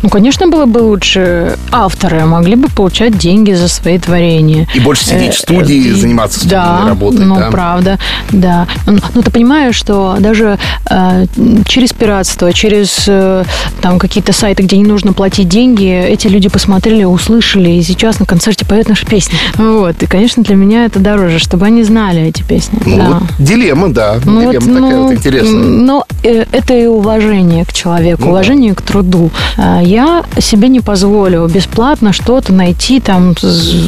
Ну, 0.03 0.09
конечно, 0.09 0.49
было 0.49 0.67
бы 0.67 0.79
лучше. 0.79 1.57
Авторы 1.71 2.25
могли 2.27 2.57
бы 2.57 2.69
получать 2.69 3.17
деньги 3.19 3.53
за 3.53 3.69
свои 3.69 3.99
творения. 3.99 4.67
И 4.75 4.81
больше 4.81 5.05
сидеть 5.05 5.35
в 5.35 5.41
Э, 5.41 5.43
студии, 5.43 5.93
э, 5.93 5.95
заниматься 5.95 6.41
студийной 6.41 6.65
да, 6.65 6.89
работой, 6.89 7.25
Ну, 7.25 7.37
да? 7.37 7.51
правда, 7.51 7.99
да. 8.31 8.67
Ну, 8.87 8.99
ну, 9.15 9.23
ты 9.23 9.31
понимаешь, 9.31 9.75
что 9.75 10.17
даже 10.21 10.59
э, 10.91 11.27
через 11.67 11.93
пиратство, 11.93 12.53
через 12.53 13.05
э, 13.07 13.45
там 13.81 13.99
какие-то 13.99 14.33
сайты, 14.33 14.63
где 14.63 14.77
не 14.77 14.85
нужно 14.85 15.13
платить 15.13 15.49
деньги, 15.49 15.87
эти 15.87 16.29
люди 16.29 16.49
посмотрели, 16.49 17.05
услышали, 17.05 17.71
и 17.71 17.83
сейчас 17.83 18.19
на 18.19 18.27
концерте 18.27 18.65
поют 18.67 18.89
наши 18.89 19.07
песни. 19.07 19.39
Вот. 19.57 20.03
И, 20.03 20.07
конечно, 20.07 20.43
для 20.43 20.57
меня 20.57 20.85
это 20.85 20.99
дороже, 20.99 21.39
чтобы 21.39 21.67
они 21.67 21.83
знали 21.83 22.23
эти 22.23 22.43
песни. 22.43 22.79
Ну, 22.85 22.97
да. 22.97 23.09
вот 23.09 23.23
дилемма, 23.39 23.89
да. 23.89 24.17
Ну, 24.25 24.41
дилемма 24.41 24.67
вот, 24.67 24.75
такая 24.75 24.97
ну, 24.97 25.03
вот 25.05 25.13
интересная. 25.13 25.65
Но 25.65 26.05
э, 26.23 26.45
это 26.53 26.75
и 26.75 26.87
уважение 26.87 27.65
к 27.65 27.73
человеку, 27.73 28.23
Ну 28.23 28.27
да. 28.27 28.33
уважение 28.33 28.75
к 28.75 28.83
труду. 28.83 29.31
А, 29.57 29.81
Я 29.81 30.25
себе 30.39 30.69
не 30.69 30.81
позволю 30.81 31.47
бесплатно 31.47 32.13
что-то 32.13 32.53
найти, 32.53 33.01
там 33.01 33.35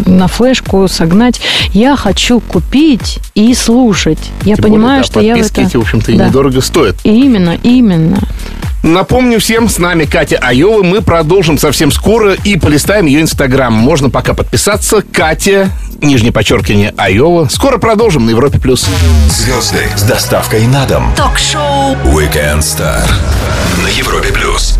на 0.07 0.29
флешку 0.29 0.87
согнать. 0.89 1.41
Я 1.73 1.97
хочу 1.97 2.41
купить 2.41 3.19
и 3.35 3.55
слушать. 3.55 4.19
Я 4.43 4.57
Тем 4.57 4.65
понимаю, 4.65 4.81
более, 4.81 4.99
да, 5.01 5.05
что 5.05 5.21
я 5.21 5.35
в 5.35 5.39
подписки 5.39 5.61
это... 5.61 5.69
эти, 5.69 5.77
в 5.77 5.81
общем-то, 5.81 6.13
и 6.13 6.17
Да. 6.17 6.29
недорого 6.29 6.61
стоят. 6.61 6.97
Именно, 7.05 7.59
именно. 7.63 8.19
Напомню 8.83 9.41
всем, 9.41 9.69
с 9.69 9.79
нами 9.79 10.05
Катя 10.05 10.39
Айова. 10.41 10.83
Мы 10.85 11.03
продолжим 11.03 11.59
совсем 11.59 11.91
скоро 11.91 12.35
и 12.35 12.57
полистаем 12.57 13.07
ее 13.07 13.21
инстаграм. 13.21 13.73
Можно 13.73 14.09
пока 14.09 14.35
подписаться. 14.35 15.03
Катя, 15.13 15.71
нижнее 16.01 16.33
подчеркивание, 16.33 16.95
Айова. 16.97 17.49
Скоро 17.51 17.79
продолжим 17.79 18.25
на 18.27 18.31
Европе+. 18.31 18.59
плюс. 18.61 18.87
Звезды 19.29 19.85
с 19.97 20.03
доставкой 20.05 20.67
на 20.69 20.87
дом. 20.87 21.13
Ток-шоу, 21.17 21.97
Weekend 22.05 22.61
Star 22.61 23.03
на 23.83 23.89
Европе 23.89 24.33
плюс. 24.33 24.79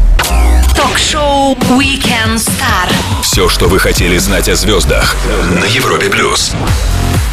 Ток-шоу 0.99 1.55
Weekend 1.79 2.37
Star. 2.37 2.91
Все, 3.23 3.49
что 3.49 3.69
вы 3.69 3.79
хотели 3.79 4.19
знать 4.19 4.49
о 4.49 4.57
звездах 4.57 5.17
на 5.61 5.65
Европе 5.65 6.09
плюс. 6.09 6.53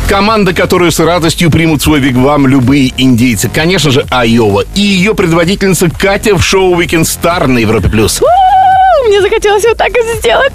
Команда, 0.08 0.54
которую 0.54 0.92
с 0.92 1.00
радостью 1.00 1.50
примут 1.50 1.82
свой 1.82 2.00
вигвам 2.00 2.48
любые 2.48 2.94
индейцы. 2.98 3.50
Конечно 3.50 3.90
же, 3.90 4.06
Айова. 4.12 4.66
И 4.76 4.82
ее 4.82 5.16
предводительница 5.16 5.90
Катя 5.90 6.36
в 6.36 6.44
шоу 6.44 6.80
Weekend 6.80 7.04
Star 7.04 7.48
на 7.48 7.58
Европе+. 7.58 7.90
плюс. 7.90 8.22
Мне 9.08 9.22
захотелось 9.22 9.64
вот 9.64 9.78
так 9.78 9.90
и 9.90 10.18
сделать. 10.18 10.54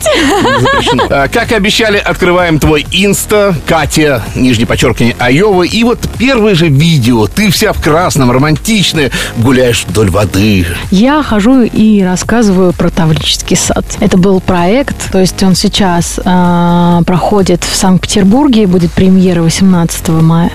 Запрещено. 0.61 1.07
А, 1.09 1.29
Как 1.29 1.53
и 1.53 1.55
обещали, 1.55 1.99
открываем 1.99 2.59
твой 2.59 2.87
инста, 2.91 3.55
Катя, 3.67 4.23
нижнее 4.35 4.67
подчеркивание, 4.67 5.17
Айова. 5.19 5.63
И 5.63 5.85
вот 5.85 5.99
первое 6.19 6.55
же 6.55 6.69
видео. 6.69 7.27
Ты 7.27 7.51
вся 7.51 7.73
в 7.73 7.81
красном, 7.83 8.31
романтичная, 8.31 9.11
гуляешь 9.37 9.85
вдоль 9.87 10.11
воды. 10.11 10.67
Я 10.91 11.23
хожу 11.23 11.63
и 11.63 12.03
рассказываю 12.03 12.73
про 12.73 12.91
Таврический 12.91 13.57
сад. 13.57 13.85
Это 14.01 14.19
был 14.19 14.41
проект, 14.41 15.11
то 15.13 15.19
есть 15.19 15.43
он 15.43 15.55
сейчас 15.55 16.19
а, 16.25 17.03
проходит 17.07 17.65
в 17.65 17.75
Санкт-Петербурге, 17.75 18.67
будет 18.67 18.93
премьера 18.93 19.43
18 19.43 20.09
мая. 20.09 20.51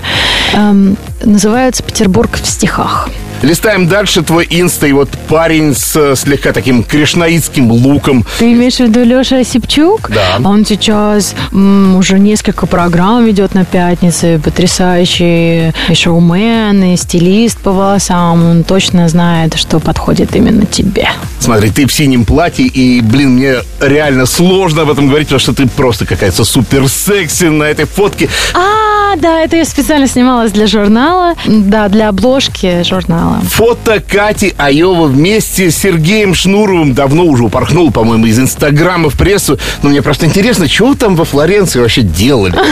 Эм, 0.52 0.96
называется 1.24 1.82
«Петербург 1.82 2.30
в 2.34 2.46
стихах». 2.46 3.08
Листаем 3.42 3.86
дальше 3.86 4.22
твой 4.22 4.46
инста, 4.48 4.86
и 4.86 4.92
вот 4.92 5.10
парень 5.28 5.74
с 5.74 5.94
э, 5.94 6.16
слегка 6.16 6.52
таким 6.52 6.82
кришнаитским 6.82 7.70
луком. 7.70 8.24
Ты 8.38 8.52
имеешь 8.52 8.76
в 8.76 8.80
виду 8.80 9.04
Леша 9.04 9.38
Осипчук? 9.40 10.10
Да. 10.10 10.38
Он 10.42 10.64
сейчас 10.64 11.34
м, 11.52 11.96
уже 11.96 12.18
несколько 12.18 12.66
программ 12.66 13.24
ведет 13.26 13.54
на 13.54 13.64
пятнице, 13.64 14.40
потрясающий 14.42 15.72
и 15.88 15.94
шоумен, 15.94 16.82
и 16.82 16.96
стилист 16.96 17.58
по 17.58 17.72
волосам. 17.72 18.42
Он 18.44 18.64
точно 18.64 19.06
знает, 19.08 19.54
что 19.54 19.80
подходит 19.80 20.34
именно 20.34 20.64
тебе. 20.64 21.08
Смотри, 21.38 21.70
ты 21.70 21.86
в 21.86 21.92
синем 21.92 22.24
платье, 22.24 22.66
и, 22.66 23.02
блин, 23.02 23.34
мне 23.34 23.56
реально 23.80 24.24
сложно 24.26 24.82
об 24.82 24.90
этом 24.90 25.08
говорить, 25.08 25.28
потому 25.28 25.40
что 25.40 25.52
ты 25.52 25.68
просто 25.68 26.06
какая-то 26.06 26.44
супер 26.44 26.88
секси 26.88 27.44
на 27.44 27.64
этой 27.64 27.84
фотке. 27.84 28.28
А, 28.54 29.14
да, 29.16 29.40
это 29.42 29.56
я 29.56 29.64
специально 29.66 30.06
снималась 30.06 30.52
для 30.52 30.66
журнала. 30.66 31.34
Да, 31.46 31.88
для 31.88 32.08
обложки 32.08 32.82
журнала. 32.82 33.25
Фото 33.50 34.02
Кати 34.06 34.54
Айова 34.58 35.06
вместе 35.06 35.70
с 35.70 35.76
Сергеем 35.76 36.34
Шнуровым 36.34 36.94
давно 36.94 37.24
уже 37.24 37.44
упорхнул, 37.44 37.90
по-моему, 37.90 38.26
из 38.26 38.38
Инстаграма 38.38 39.10
в 39.10 39.14
прессу. 39.16 39.58
Но 39.82 39.90
мне 39.90 40.02
просто 40.02 40.26
интересно, 40.26 40.68
что 40.68 40.94
там 40.94 41.16
во 41.16 41.24
Флоренции 41.24 41.80
вообще 41.80 42.02
делали? 42.02 42.54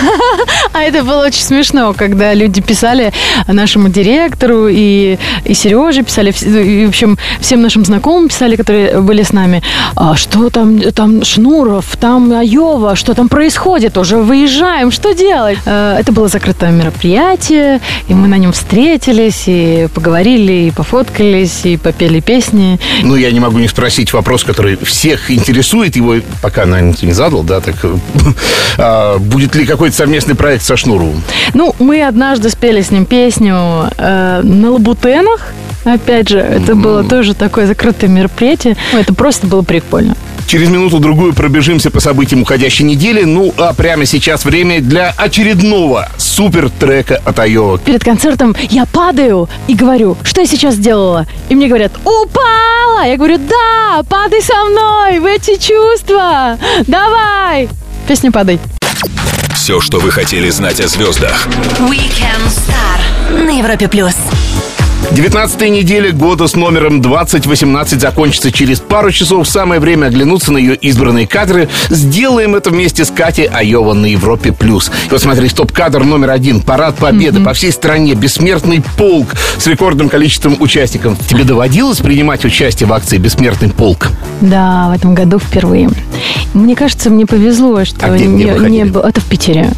А 0.73 0.83
это 0.83 1.05
было 1.05 1.27
очень 1.27 1.43
смешно, 1.43 1.95
когда 1.97 2.35
люди 2.35 2.61
писали 2.61 3.13
нашему 3.47 3.89
директору 3.91 4.67
и, 4.69 5.19
и 5.45 5.55
Сереже 5.55 6.03
писали, 6.03 6.33
вс- 6.33 6.65
и, 6.65 6.87
в 6.87 6.89
общем, 6.89 7.17
всем 7.41 7.63
нашим 7.63 7.85
знакомым 7.85 8.29
писали, 8.29 8.57
которые 8.57 9.01
были 9.01 9.23
с 9.23 9.33
нами, 9.33 9.63
«А 9.95 10.17
что 10.17 10.51
там, 10.51 10.81
там 10.93 11.23
Шнуров, 11.25 11.97
там 12.01 12.33
Айова, 12.33 12.97
что 12.97 13.15
там 13.15 13.29
происходит, 13.29 13.97
уже 13.97 14.17
выезжаем, 14.17 14.91
что 14.91 15.13
делать? 15.15 15.59
Э, 15.65 15.97
Это 16.01 16.11
было 16.11 16.27
закрытое 16.27 16.73
мероприятие, 16.73 17.81
и 18.09 18.15
мы 18.15 18.27
на 18.27 18.39
нем 18.39 18.51
встретились, 18.53 19.45
и 19.47 19.87
поговорили, 19.95 20.44
и 20.53 20.71
пофоткались, 20.71 21.65
и 21.65 21.77
попели 21.77 22.21
песни. 22.21 22.79
Ну, 23.03 23.17
я 23.17 23.31
не 23.31 23.41
могу 23.41 23.59
не 23.59 23.69
спросить 23.69 24.13
вопрос, 24.13 24.45
который 24.45 24.77
всех 24.77 25.31
интересует. 25.31 25.97
Его 25.97 26.17
пока, 26.43 26.67
наверное, 26.67 26.93
никто 26.93 27.07
не 27.07 27.13
задал, 27.13 27.43
да? 27.43 27.61
Так, 27.61 27.77
а, 28.79 29.19
будет 29.19 29.55
ли 29.55 29.67
какой-то 29.67 29.97
совместный 29.97 30.35
проект 30.35 30.65
со 30.65 30.77
Шнуровым? 30.77 31.23
Ну, 31.55 31.75
мы 31.79 32.03
однажды 32.03 32.51
спели 32.51 32.83
с 32.83 32.91
ним 32.91 33.07
песню 33.07 33.91
э, 33.97 34.41
на 34.43 34.71
Лабутенах. 34.71 35.53
Опять 35.85 36.31
же, 36.31 36.39
это 36.39 36.75
было 36.75 37.05
тоже 37.05 37.35
такое 37.35 37.67
закрытое 37.67 38.09
мероприятие. 38.09 38.77
Это 38.93 39.15
просто 39.15 39.47
было 39.47 39.63
прикольно. 39.63 40.17
Через 40.47 40.69
минуту-другую 40.69 41.35
пробежимся 41.35 41.91
по 41.91 42.01
событиям 42.01 42.43
уходящей 42.43 42.85
недели. 42.85 43.25
Ну, 43.25 43.53
а 43.57 43.73
прямо 43.73 44.07
сейчас 44.07 44.45
время 44.45 44.81
для 44.81 45.13
очередного 45.17 46.09
супер-трека 46.19 47.21
от 47.25 47.39
Айова. 47.39 47.79
Перед 47.79 48.05
концертом 48.05 48.55
я 48.71 48.87
падаю 48.87 49.49
и 49.67 49.75
говорю, 49.75 50.17
что 50.23 50.41
я 50.41 50.47
сейчас 50.47 50.75
сделала? 50.75 51.27
И 51.49 51.55
мне 51.55 51.69
говорят, 51.69 51.93
упала! 52.05 53.07
Я 53.07 53.17
говорю, 53.17 53.39
да, 53.39 54.03
падай 54.09 54.43
со 54.43 54.55
мной 54.65 55.19
в 55.19 55.25
эти 55.27 55.57
чувства! 55.57 56.59
Давай! 56.87 57.69
Песня 58.07 58.31
«Падай». 58.31 58.61
Все, 59.55 59.81
что 59.81 59.99
вы 59.99 60.11
хотели 60.11 60.51
знать 60.51 60.81
о 60.81 60.89
звездах 60.89 61.47
Weekend 61.79 62.49
Star 62.49 63.45
на 63.45 63.59
Европе 63.59 63.89
плюс. 63.89 64.15
19 65.13 65.61
неделя 65.71 66.13
года 66.13 66.47
с 66.47 66.57
номером 66.57 67.01
2018 67.01 68.01
закончится 68.01 68.51
через 68.51 68.81
пару 68.81 69.13
часов. 69.13 69.49
Самое 69.49 69.81
время 69.81 70.07
оглянуться 70.07 70.53
на 70.53 70.59
ее 70.59 70.75
избранные 70.75 71.27
кадры. 71.27 71.69
Сделаем 71.89 72.55
это 72.55 72.71
вместе 72.71 73.05
с 73.05 73.11
Катей 73.11 73.47
Айова 73.47 73.93
на 73.95 74.07
Европе+. 74.07 74.53
плюс. 74.53 74.91
Вот 75.11 75.21
смотри, 75.21 75.49
стоп-кадр 75.49 76.05
номер 76.05 76.31
один. 76.31 76.61
Парад 76.61 76.97
Победы 76.97 77.41
по 77.41 77.53
всей 77.53 77.73
стране. 77.73 78.15
Бессмертный 78.15 78.83
полк 78.97 79.29
с 79.59 79.67
рекордным 79.67 80.09
количеством 80.09 80.57
участников. 80.61 81.19
Тебе 81.29 81.45
доводилось 81.45 81.99
принимать 81.99 82.45
участие 82.45 82.89
в 82.89 82.93
акции 82.93 83.19
«Бессмертный 83.19 83.71
полк»? 83.71 84.09
Да, 84.41 84.89
в 84.91 84.93
этом 84.97 85.15
году 85.15 85.39
впервые. 85.39 85.89
Мне 86.55 86.77
кажется, 86.77 87.11
мне 87.11 87.27
повезло, 87.27 87.85
что 87.85 88.07
А 88.07 88.11
где- 88.17 88.29
вы 88.29 88.59
ходили? 88.59 88.91
было. 88.91 89.03
Это 89.09 89.21
в 89.21 89.25
Питере. 89.25 89.71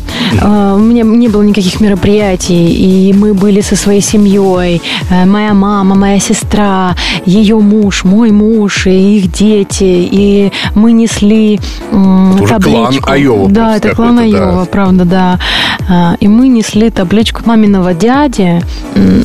А, 0.43 0.75
У 0.75 0.79
меня 0.79 1.05
не 1.05 1.29
было 1.29 1.43
никаких 1.43 1.81
мероприятий, 1.81 2.73
и 2.73 3.13
мы 3.13 3.33
были 3.33 3.61
со 3.63 3.77
своей 3.77 4.01
семьей. 4.03 4.83
Э, 5.11 5.25
моя 5.25 5.55
мама, 5.55 5.95
моя 5.95 6.19
сестра, 6.21 6.95
ее 7.25 7.59
муж, 7.59 8.05
мой 8.05 8.31
муж 8.31 8.87
и 8.87 9.19
их 9.19 9.33
дети, 9.33 9.85
и 9.85 10.53
мы 10.75 10.93
несли 10.93 11.61
м, 11.93 12.37
Это 12.37 12.49
табличку. 12.49 13.03
клан 13.05 13.15
Айова 13.15 13.49
Да, 13.51 13.77
это 13.77 13.95
клан 13.95 14.17
какой-то, 14.17 14.37
да. 14.39 14.45
Айова, 14.49 14.65
правда, 14.67 15.05
да. 15.05 15.39
А, 15.89 16.17
И 16.21 16.29
мы 16.29 16.49
несли 16.49 16.91
табличку 16.91 17.43
маминого 17.45 17.95
дяди. 17.95 18.61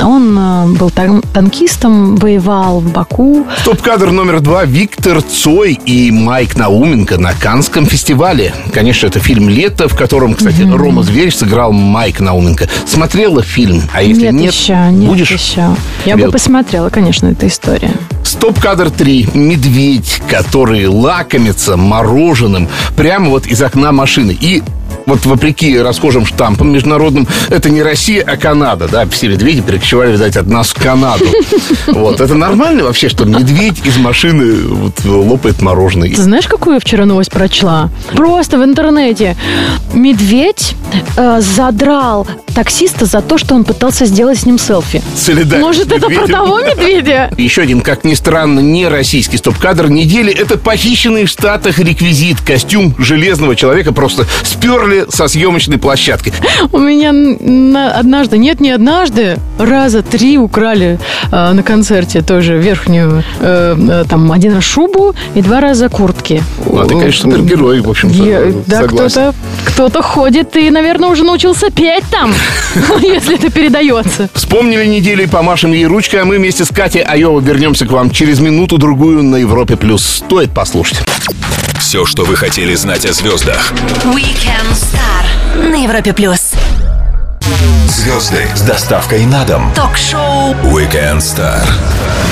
Он 0.03 0.37
а, 0.37 0.65
был 0.67 0.89
тан- 0.89 1.23
танкистом, 1.33 2.15
воевал 2.17 2.79
в 2.79 2.91
Баку. 2.91 3.45
Топ-кадр 3.65 4.11
номер 4.11 4.39
два. 4.41 4.65
Виктор 4.65 5.20
Цой 5.21 5.79
и 5.85 6.11
Майк 6.11 6.55
Науменко 6.55 7.17
на 7.17 7.33
Канском 7.33 7.85
фестивале. 7.85 8.53
Конечно, 8.73 9.07
это 9.07 9.19
фильм 9.19 9.49
«Лето», 9.49 9.87
в 9.87 9.95
котором, 9.95 10.33
кстати, 10.33 10.61
Рома 10.61 11.03
Зверь 11.03 11.31
сыграл 11.31 11.71
Майк 11.71 12.19
Науменко. 12.19 12.67
Смотрела 12.85 13.41
фильм? 13.41 13.83
А 13.93 14.01
если 14.01 14.23
нет, 14.23 14.33
нет, 14.33 14.53
еще, 14.53 14.75
нет 14.91 15.09
будешь? 15.09 15.31
еще. 15.31 15.75
Я 16.05 16.15
Я- 16.15 16.17
бы 16.17 16.31
посмотрела, 16.31 16.89
конечно, 16.89 17.27
эту 17.27 17.47
историю. 17.47 17.91
Стоп-кадр 18.23 18.89
3. 18.91 19.29
Медведь, 19.33 20.21
который 20.29 20.87
лакомится 20.87 21.75
мороженым 21.77 22.67
прямо 22.95 23.29
вот 23.29 23.45
из 23.47 23.61
окна 23.61 23.91
машины. 23.91 24.37
И 24.39 24.61
вот 25.05 25.25
вопреки 25.25 25.79
расхожим 25.79 26.25
штампам 26.25 26.71
международным, 26.71 27.27
это 27.49 27.69
не 27.69 27.81
Россия, 27.81 28.23
а 28.25 28.37
Канада, 28.37 28.87
да, 28.87 29.05
все 29.07 29.27
медведи 29.27 29.61
перекочевали, 29.61 30.13
видать, 30.13 30.37
от 30.37 30.47
нас 30.47 30.69
в 30.69 30.81
Канаду. 30.81 31.25
Вот, 31.87 32.21
это 32.21 32.35
нормально 32.35 32.83
вообще, 32.83 33.09
что 33.09 33.25
медведь 33.25 33.85
из 33.85 33.97
машины 33.97 34.63
вот, 34.67 35.03
лопает 35.05 35.61
мороженое? 35.61 36.09
Ты 36.09 36.21
знаешь, 36.21 36.47
какую 36.47 36.75
я 36.75 36.79
вчера 36.79 37.05
новость 37.05 37.31
прочла? 37.31 37.89
Просто 38.13 38.57
в 38.57 38.63
интернете. 38.63 39.35
Медведь 39.93 40.75
э, 41.17 41.41
задрал 41.41 42.27
таксиста 42.51 43.05
за 43.05 43.21
то, 43.21 43.37
что 43.37 43.55
он 43.55 43.63
пытался 43.63 44.05
сделать 44.05 44.39
с 44.39 44.45
ним 44.45 44.57
селфи. 44.57 45.01
Солидарность 45.15 45.61
Может, 45.61 45.91
это 45.91 46.07
про 46.09 46.27
того 46.27 46.59
медведя? 46.59 47.31
Еще 47.37 47.61
один, 47.61 47.81
как 47.81 48.03
ни 48.03 48.13
странно, 48.13 48.59
не 48.59 48.87
российский 48.87 49.37
стоп-кадр 49.37 49.89
недели. 49.89 50.33
Это 50.33 50.57
похищенный 50.57 51.25
в 51.25 51.29
Штатах 51.29 51.79
реквизит. 51.79 52.41
Костюм 52.41 52.95
железного 52.97 53.55
человека 53.55 53.91
просто 53.93 54.25
сперли 54.43 55.05
со 55.09 55.27
съемочной 55.27 55.77
площадки. 55.77 56.33
У 56.71 56.77
меня 56.77 57.11
однажды, 57.97 58.37
нет, 58.37 58.59
не 58.59 58.71
однажды, 58.71 59.37
раза 59.57 60.01
три 60.03 60.37
украли 60.37 60.99
э, 61.31 61.51
на 61.53 61.63
концерте 61.63 62.21
тоже 62.21 62.57
верхнюю, 62.57 63.23
э, 63.39 63.75
э, 63.77 64.05
там, 64.09 64.31
один 64.31 64.53
раз 64.55 64.63
шубу 64.63 65.15
и 65.35 65.41
два 65.41 65.61
раза 65.61 65.89
куртки. 65.89 66.43
Ну, 66.65 66.79
а 66.79 66.85
ты, 66.85 66.95
конечно, 66.95 67.31
супергерой, 67.31 67.81
в 67.81 67.89
общем-то, 67.89 68.23
Я- 68.23 68.53
Да, 68.67 68.83
кто-то 68.83 69.33
кто-то 69.65 70.01
ходит 70.01 70.55
и, 70.57 70.69
наверное, 70.69 71.09
уже 71.09 71.23
научился 71.23 71.69
петь 71.69 72.03
там, 72.11 72.33
если 73.01 73.35
это 73.35 73.49
передается. 73.49 74.29
Вспомнили 74.33 74.85
неделю 74.85 75.23
и 75.23 75.27
помашем 75.27 75.73
ей 75.73 75.85
ручкой, 75.85 76.21
а 76.21 76.25
мы 76.25 76.37
вместе 76.37 76.65
с 76.65 76.69
Катей 76.69 77.03
Айова 77.03 77.39
вернемся 77.39 77.85
к 77.85 77.91
вам 77.91 78.11
через 78.11 78.39
минуту-другую 78.39 79.23
на 79.23 79.37
Европе+. 79.37 79.75
плюс. 79.75 80.03
Стоит 80.03 80.51
послушать. 80.53 80.99
Все, 81.79 82.05
что 82.05 82.23
вы 82.23 82.35
хотели 82.35 82.75
знать 82.75 83.05
о 83.05 83.13
звездах. 83.13 83.73
Weekend 84.05 84.71
Star 84.71 85.69
на 85.69 85.83
Европе 85.83 86.13
плюс. 86.13 86.51
Звезды 87.87 88.47
с 88.55 88.61
доставкой 88.61 89.25
на 89.25 89.43
дом. 89.45 89.71
Ток-шоу 89.75 90.53
Weekend 90.63 91.17
Star 91.17 91.61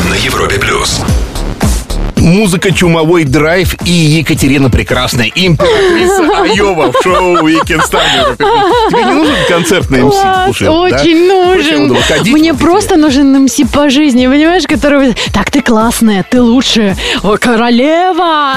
на 0.10 0.13
Европе 0.15 0.58
плюс. 0.60 1.02
Музыка 2.19 2.71
«Чумовой 2.71 3.23
драйв» 3.23 3.75
и 3.86 3.91
Екатерина 3.91 4.69
Прекрасная, 4.69 5.32
императрица 5.34 6.41
Айова 6.41 6.91
в 6.91 7.03
шоу 7.03 7.34
на 7.34 7.47
Европе+. 7.47 7.77
Тебе 8.89 9.03
не 9.03 9.13
нужен 9.13 9.36
концертный 9.47 10.03
МС? 10.03 10.15
Слушай, 10.45 10.67
очень 10.67 11.27
нужен. 11.27 11.95
Ходить 11.95 12.34
Мне 12.34 12.53
вот 12.53 12.62
просто 12.62 12.97
нужен 12.97 13.43
МС 13.43 13.60
по 13.71 13.89
жизни, 13.89 14.27
понимаешь, 14.27 14.63
который... 14.67 15.15
Так, 15.34 15.49
ты 15.51 15.62
классная, 15.62 16.25
ты 16.29 16.41
лучшая. 16.41 16.97
О, 17.23 17.38
королева! 17.38 18.55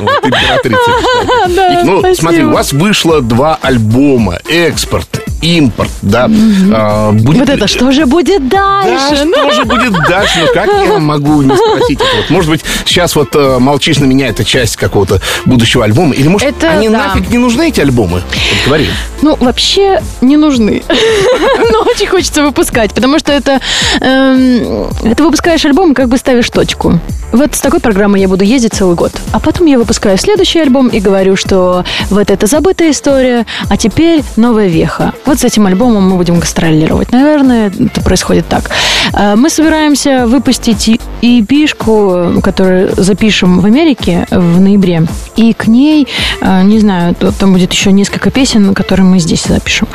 Вот, 0.00 0.24
императрица. 0.24 0.78
Да, 1.48 1.82
ну, 1.84 2.00
спасибо. 2.00 2.20
смотри, 2.20 2.44
у 2.44 2.50
вас 2.50 2.72
вышло 2.72 3.20
два 3.20 3.58
альбома. 3.60 4.38
Экспорт, 4.48 5.22
импорт, 5.40 5.90
да. 6.02 6.28
А, 6.72 7.12
будет 7.12 7.38
Вот 7.40 7.48
это 7.48 7.66
что 7.68 7.90
же 7.92 8.06
будет 8.06 8.48
Да, 8.48 8.82
дальше? 8.82 9.24
Ну, 9.24 9.32
что 9.36 9.50
же 9.52 9.64
будет 9.64 9.92
дальше? 10.08 10.40
Ну, 10.40 10.52
как 10.52 10.66
я 10.66 10.98
могу 10.98 11.42
не 11.42 11.54
спросить 11.56 12.00
это? 12.00 12.16
Вот, 12.16 12.30
может 12.30 12.50
быть, 12.50 12.64
сейчас 12.84 13.14
вот 13.16 13.34
э, 13.34 13.58
«Молчишь 13.58 13.98
на 13.98 14.04
меня»— 14.04 14.28
это 14.28 14.44
часть 14.44 14.76
какого-то 14.76 15.20
будущего 15.46 15.84
альбома? 15.84 16.14
Или, 16.14 16.28
может, 16.28 16.48
Это 16.48 16.70
они 16.70 16.88
да. 16.88 17.08
нафиг 17.14 17.30
не 17.30 17.38
нужны, 17.38 17.68
эти 17.68 17.80
альбомы? 17.80 18.22
Вот 18.22 18.64
говори. 18.66 18.88
Ну, 19.22 19.36
вообще 19.40 20.00
не 20.20 20.36
нужны. 20.36 20.82
Но 21.72 21.80
очень 21.82 22.06
хочется 22.06 22.42
выпускать, 22.42 22.92
потому 22.94 23.18
что 23.18 23.32
это... 23.32 23.60
эм, 24.00 24.88
Ты 25.16 25.22
выпускаешь 25.22 25.64
альбом 25.64 25.92
и 25.92 25.94
как 25.94 26.08
бы 26.08 26.16
ставишь 26.18 26.48
точку. 26.50 27.00
Вот 27.32 27.54
с 27.54 27.60
такой 27.60 27.80
программой 27.80 28.20
я 28.22 28.28
буду 28.28 28.44
ездить 28.44 28.72
целый 28.74 28.94
год. 28.96 29.12
А 29.32 29.40
потом 29.40 29.66
я 29.66 29.78
выпускаю 29.78 30.16
следующий 30.16 30.60
альбом 30.60 30.88
и 30.88 30.98
говорю, 30.98 31.36
что 31.36 31.84
вот 32.10 32.30
это 32.30 32.46
забытая 32.46 32.90
история, 32.90 33.44
а 33.68 33.76
теперь 33.76 34.22
новая 34.36 34.68
веха. 34.68 35.12
Вот 35.28 35.40
с 35.40 35.44
этим 35.44 35.66
альбомом 35.66 36.08
мы 36.08 36.16
будем 36.16 36.40
гастролировать. 36.40 37.12
Наверное, 37.12 37.66
это 37.66 38.00
происходит 38.00 38.48
так. 38.48 38.70
Э, 39.12 39.36
Мы 39.36 39.50
собираемся 39.50 40.26
выпустить 40.26 40.98
EP-шку, 41.20 42.40
которую 42.40 42.94
запишем 42.96 43.60
в 43.60 43.66
Америке 43.66 44.26
в 44.30 44.58
ноябре. 44.58 45.02
И 45.36 45.52
к 45.52 45.66
ней, 45.66 46.08
э, 46.40 46.62
не 46.62 46.78
знаю, 46.78 47.14
там 47.14 47.52
будет 47.52 47.74
еще 47.74 47.92
несколько 47.92 48.30
песен, 48.30 48.72
которые 48.72 49.04
мы 49.04 49.18
здесь 49.18 49.44
запишем. 49.44 49.86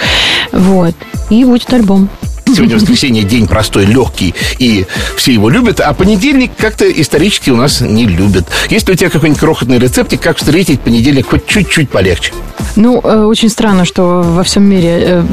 Вот. 0.52 0.93
И 1.32 1.43
будет 1.46 1.74
альбом. 1.74 2.10
Сегодня 2.54 2.76
воскресенье, 2.76 3.24
день 3.24 3.48
простой, 3.48 3.86
легкий, 3.86 4.36
и 4.60 4.86
все 5.16 5.34
его 5.34 5.50
любят, 5.50 5.80
а 5.80 5.94
понедельник 5.94 6.52
как-то 6.58 6.89
исторически 6.89 7.50
у 7.50 7.56
нас 7.56 7.82
не 7.82 8.06
любят. 8.06 8.48
Есть 8.70 8.88
ли 8.88 8.94
у 8.94 8.98
тебя 8.98 9.10
какой-нибудь 9.10 9.39
крохотный 9.39 9.80
рецептик, 9.80 10.22
как 10.22 10.38
встретить 10.38 10.82
понедельник 10.82 11.30
хоть 11.30 11.48
чуть-чуть 11.48 11.89
полегче? 11.89 12.34
Ну, 12.76 13.02
э, 13.04 13.24
очень 13.24 13.50
странно, 13.50 13.86
что 13.86 14.22
во 14.22 14.44
всем 14.44 14.63
мире 14.63 15.00
э, 15.02 15.24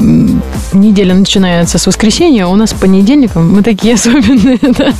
неделя 0.73 1.13
начинается 1.13 1.77
с 1.77 1.87
воскресенья, 1.87 2.45
а 2.45 2.47
у 2.47 2.55
нас 2.55 2.73
понедельником 2.73 3.53
мы 3.53 3.63
такие 3.63 3.93
особенные, 3.95 4.59
да. 4.61 4.93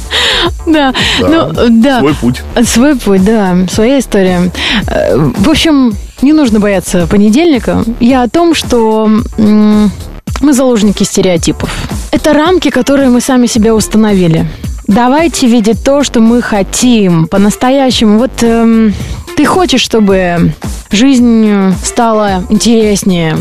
Да, 0.65 0.93
ну, 1.19 1.51
да. 1.69 1.99
Свой 1.99 2.13
путь. 2.15 2.41
Свой 2.65 2.95
путь, 2.95 3.23
да, 3.23 3.57
своя 3.71 3.99
история. 3.99 4.51
Э, 4.87 5.17
В 5.17 5.49
общем, 5.49 5.93
не 6.21 6.33
нужно 6.33 6.59
бояться 6.59 7.07
понедельника. 7.07 7.83
Я 7.99 8.23
о 8.23 8.29
том, 8.29 8.53
что 8.53 9.09
мы 9.37 10.53
заложники 10.53 11.03
стереотипов. 11.03 11.71
Это 12.11 12.33
рамки, 12.33 12.69
которые 12.69 13.09
мы 13.09 13.21
сами 13.21 13.47
себе 13.47 13.71
установили. 13.71 14.45
Давайте 14.87 15.47
видеть 15.47 15.83
то, 15.83 16.03
что 16.03 16.19
мы 16.19 16.41
хотим 16.41 17.27
по-настоящему. 17.27 18.17
Вот 18.17 18.43
эм, 18.43 18.93
ты 19.37 19.45
хочешь, 19.45 19.81
чтобы 19.81 20.53
жизнь 20.91 21.73
стала 21.83 22.43
интереснее. 22.49 23.37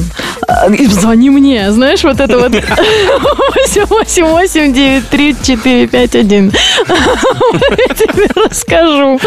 И 0.69 0.87
Звони 0.87 1.31
мне, 1.31 1.73
знаешь, 1.73 2.05
вот 2.05 2.21
это 2.21 2.39
вот 2.39 2.53
888 2.53 4.73
93451. 4.73 6.51
Я 6.51 6.57
тебе 7.95 8.27
расскажу. 8.35 9.19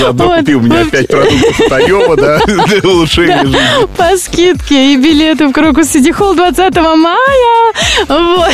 Заодно 0.00 0.24
Вот, 0.26 0.38
купи 0.40 0.54
у 0.54 0.60
меня 0.60 0.76
вообще. 0.76 0.90
пять 0.90 1.08
продуктов 1.08 1.60
от 1.60 1.72
Айова, 1.72 2.16
да, 2.16 2.38
для 2.46 2.90
улучшения 2.90 3.40
жизни. 3.42 3.58
По 3.96 4.16
скидке 4.16 4.94
и 4.94 4.96
билеты 4.96 5.46
в 5.48 5.52
Крокус 5.52 5.88
Сити 5.88 6.12
Холл 6.12 6.34
20 6.34 6.76
мая. 6.76 7.72
Вот. 8.08 8.50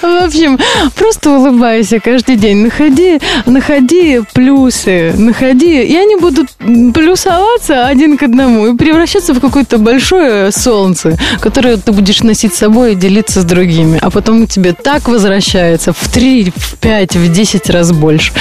В 0.00 0.24
общем, 0.24 0.58
просто 0.96 1.30
улыбайся 1.30 2.00
каждый 2.00 2.36
день. 2.36 2.58
Находи, 2.58 3.20
находи 3.46 4.20
плюсы, 4.34 5.12
находи. 5.16 5.82
И 5.82 5.96
они 5.96 6.16
будут 6.16 6.48
плюсоваться 6.94 7.86
один 7.86 8.16
к 8.16 8.22
одному 8.22 8.66
и 8.68 8.76
превращаться 8.76 9.34
в 9.34 9.40
какое-то 9.40 9.78
большое 10.02 10.50
солнце, 10.50 11.16
которое 11.40 11.76
ты 11.76 11.92
будешь 11.92 12.22
носить 12.22 12.54
с 12.54 12.58
собой 12.58 12.92
и 12.92 12.94
делиться 12.96 13.40
с 13.40 13.44
другими. 13.44 13.98
А 14.02 14.10
потом 14.10 14.48
тебе 14.48 14.72
так 14.72 15.08
возвращается 15.08 15.92
в 15.92 16.08
3, 16.08 16.52
в 16.56 16.74
5, 16.78 17.16
в 17.16 17.32
10 17.32 17.70
раз 17.70 17.92
больше. 17.92 18.32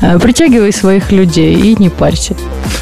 Э, 0.00 0.18
Притягивай 0.18 0.72
своих 0.72 1.12
людей 1.12 1.54
и 1.54 1.76
не 1.78 1.90
парься. 1.90 2.34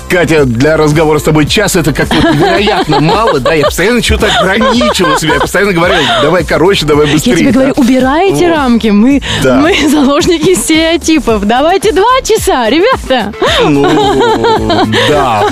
Катя, 0.08 0.44
для 0.44 0.76
разговора 0.76 1.18
с 1.18 1.24
тобой 1.24 1.46
час 1.46 1.74
это 1.74 1.92
как-то 1.92 2.16
невероятно 2.16 3.00
мало, 3.00 3.40
да, 3.40 3.54
я 3.54 3.64
постоянно 3.64 4.02
что-то 4.02 4.28
ограничивал 4.28 5.18
себя, 5.18 5.34
я 5.34 5.40
постоянно 5.40 5.72
говорил, 5.72 5.98
давай 6.22 6.44
короче, 6.44 6.86
давай 6.86 7.06
быстрее. 7.06 7.32
Я 7.32 7.38
тебе 7.38 7.50
говорю, 7.50 7.72
убирайте 7.76 8.48
рамки, 8.48 8.88
мы, 8.88 9.20
мы 9.42 9.76
заложники 9.90 10.54
стереотипов. 10.54 11.44
Давайте 11.44 11.92
два 11.92 12.20
часа, 12.22 12.70
ребята. 12.70 13.32
Ну, 13.64 14.86
да, 15.08 15.44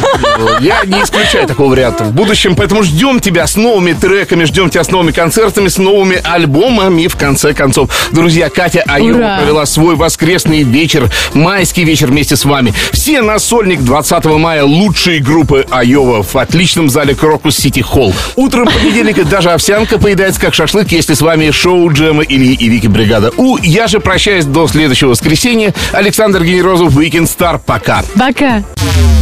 я 0.61 0.85
не 0.85 1.03
исключаю 1.03 1.49
такого 1.49 1.71
варианта 1.71 2.05
в 2.05 2.13
будущем, 2.13 2.55
поэтому 2.55 2.76
Поэтому 2.77 2.95
ждем 2.95 3.21
тебя 3.21 3.47
с 3.47 3.57
новыми 3.57 3.95
треками, 3.95 4.45
ждем 4.45 4.69
тебя 4.69 4.85
с 4.85 4.91
новыми 4.91 5.11
концертами, 5.11 5.69
с 5.69 5.79
новыми 5.79 6.21
альбомами, 6.23 7.07
в 7.07 7.17
конце 7.17 7.55
концов. 7.55 7.89
Друзья, 8.13 8.51
Катя 8.51 8.85
Айова 8.87 9.17
Ура! 9.17 9.39
провела 9.39 9.65
свой 9.65 9.97
воскресный 9.97 10.63
вечер, 10.63 11.11
майский 11.33 11.85
вечер 11.85 12.09
вместе 12.09 12.37
с 12.37 12.45
вами. 12.45 12.75
Все 12.93 13.23
на 13.23 13.39
сольник 13.39 13.81
20 13.81 14.27
мая 14.27 14.63
лучшие 14.65 15.21
группы 15.21 15.65
Айова 15.71 16.23
в 16.23 16.37
отличном 16.37 16.91
зале 16.91 17.15
Крокус 17.15 17.57
Сити 17.57 17.81
Холл. 17.81 18.13
Утром 18.35 18.67
понедельника 18.67 19.25
даже 19.25 19.53
овсянка 19.53 19.99
поедается 19.99 20.39
как 20.39 20.53
шашлык, 20.53 20.93
если 20.93 21.15
с 21.15 21.23
вами 21.23 21.53
шоу 21.53 21.91
Джема 21.91 22.25
Ильи 22.25 22.53
и 22.53 22.69
Вики 22.69 22.89
Бригада. 22.89 23.33
У, 23.39 23.57
я 23.57 23.87
же 23.87 24.01
прощаюсь 24.01 24.45
до 24.45 24.69
следующего 24.69 25.11
воскресенья. 25.11 25.73
Александр 25.93 26.45
Генерозов, 26.45 26.95
Weekend 26.95 27.25
Star. 27.35 27.59
Пока. 27.65 28.05
Пока. 28.19 28.63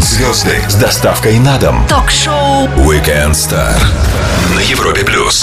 Звезды 0.00 0.58
с 0.68 0.74
доставкой 0.74 1.38
на 1.38 1.56
дом. 1.58 1.86
Ток-шоу 1.88 2.66
Weekend 2.78 3.43
Star 3.44 3.76
на 4.54 4.60
Европе 4.60 5.04
плюс. 5.04 5.42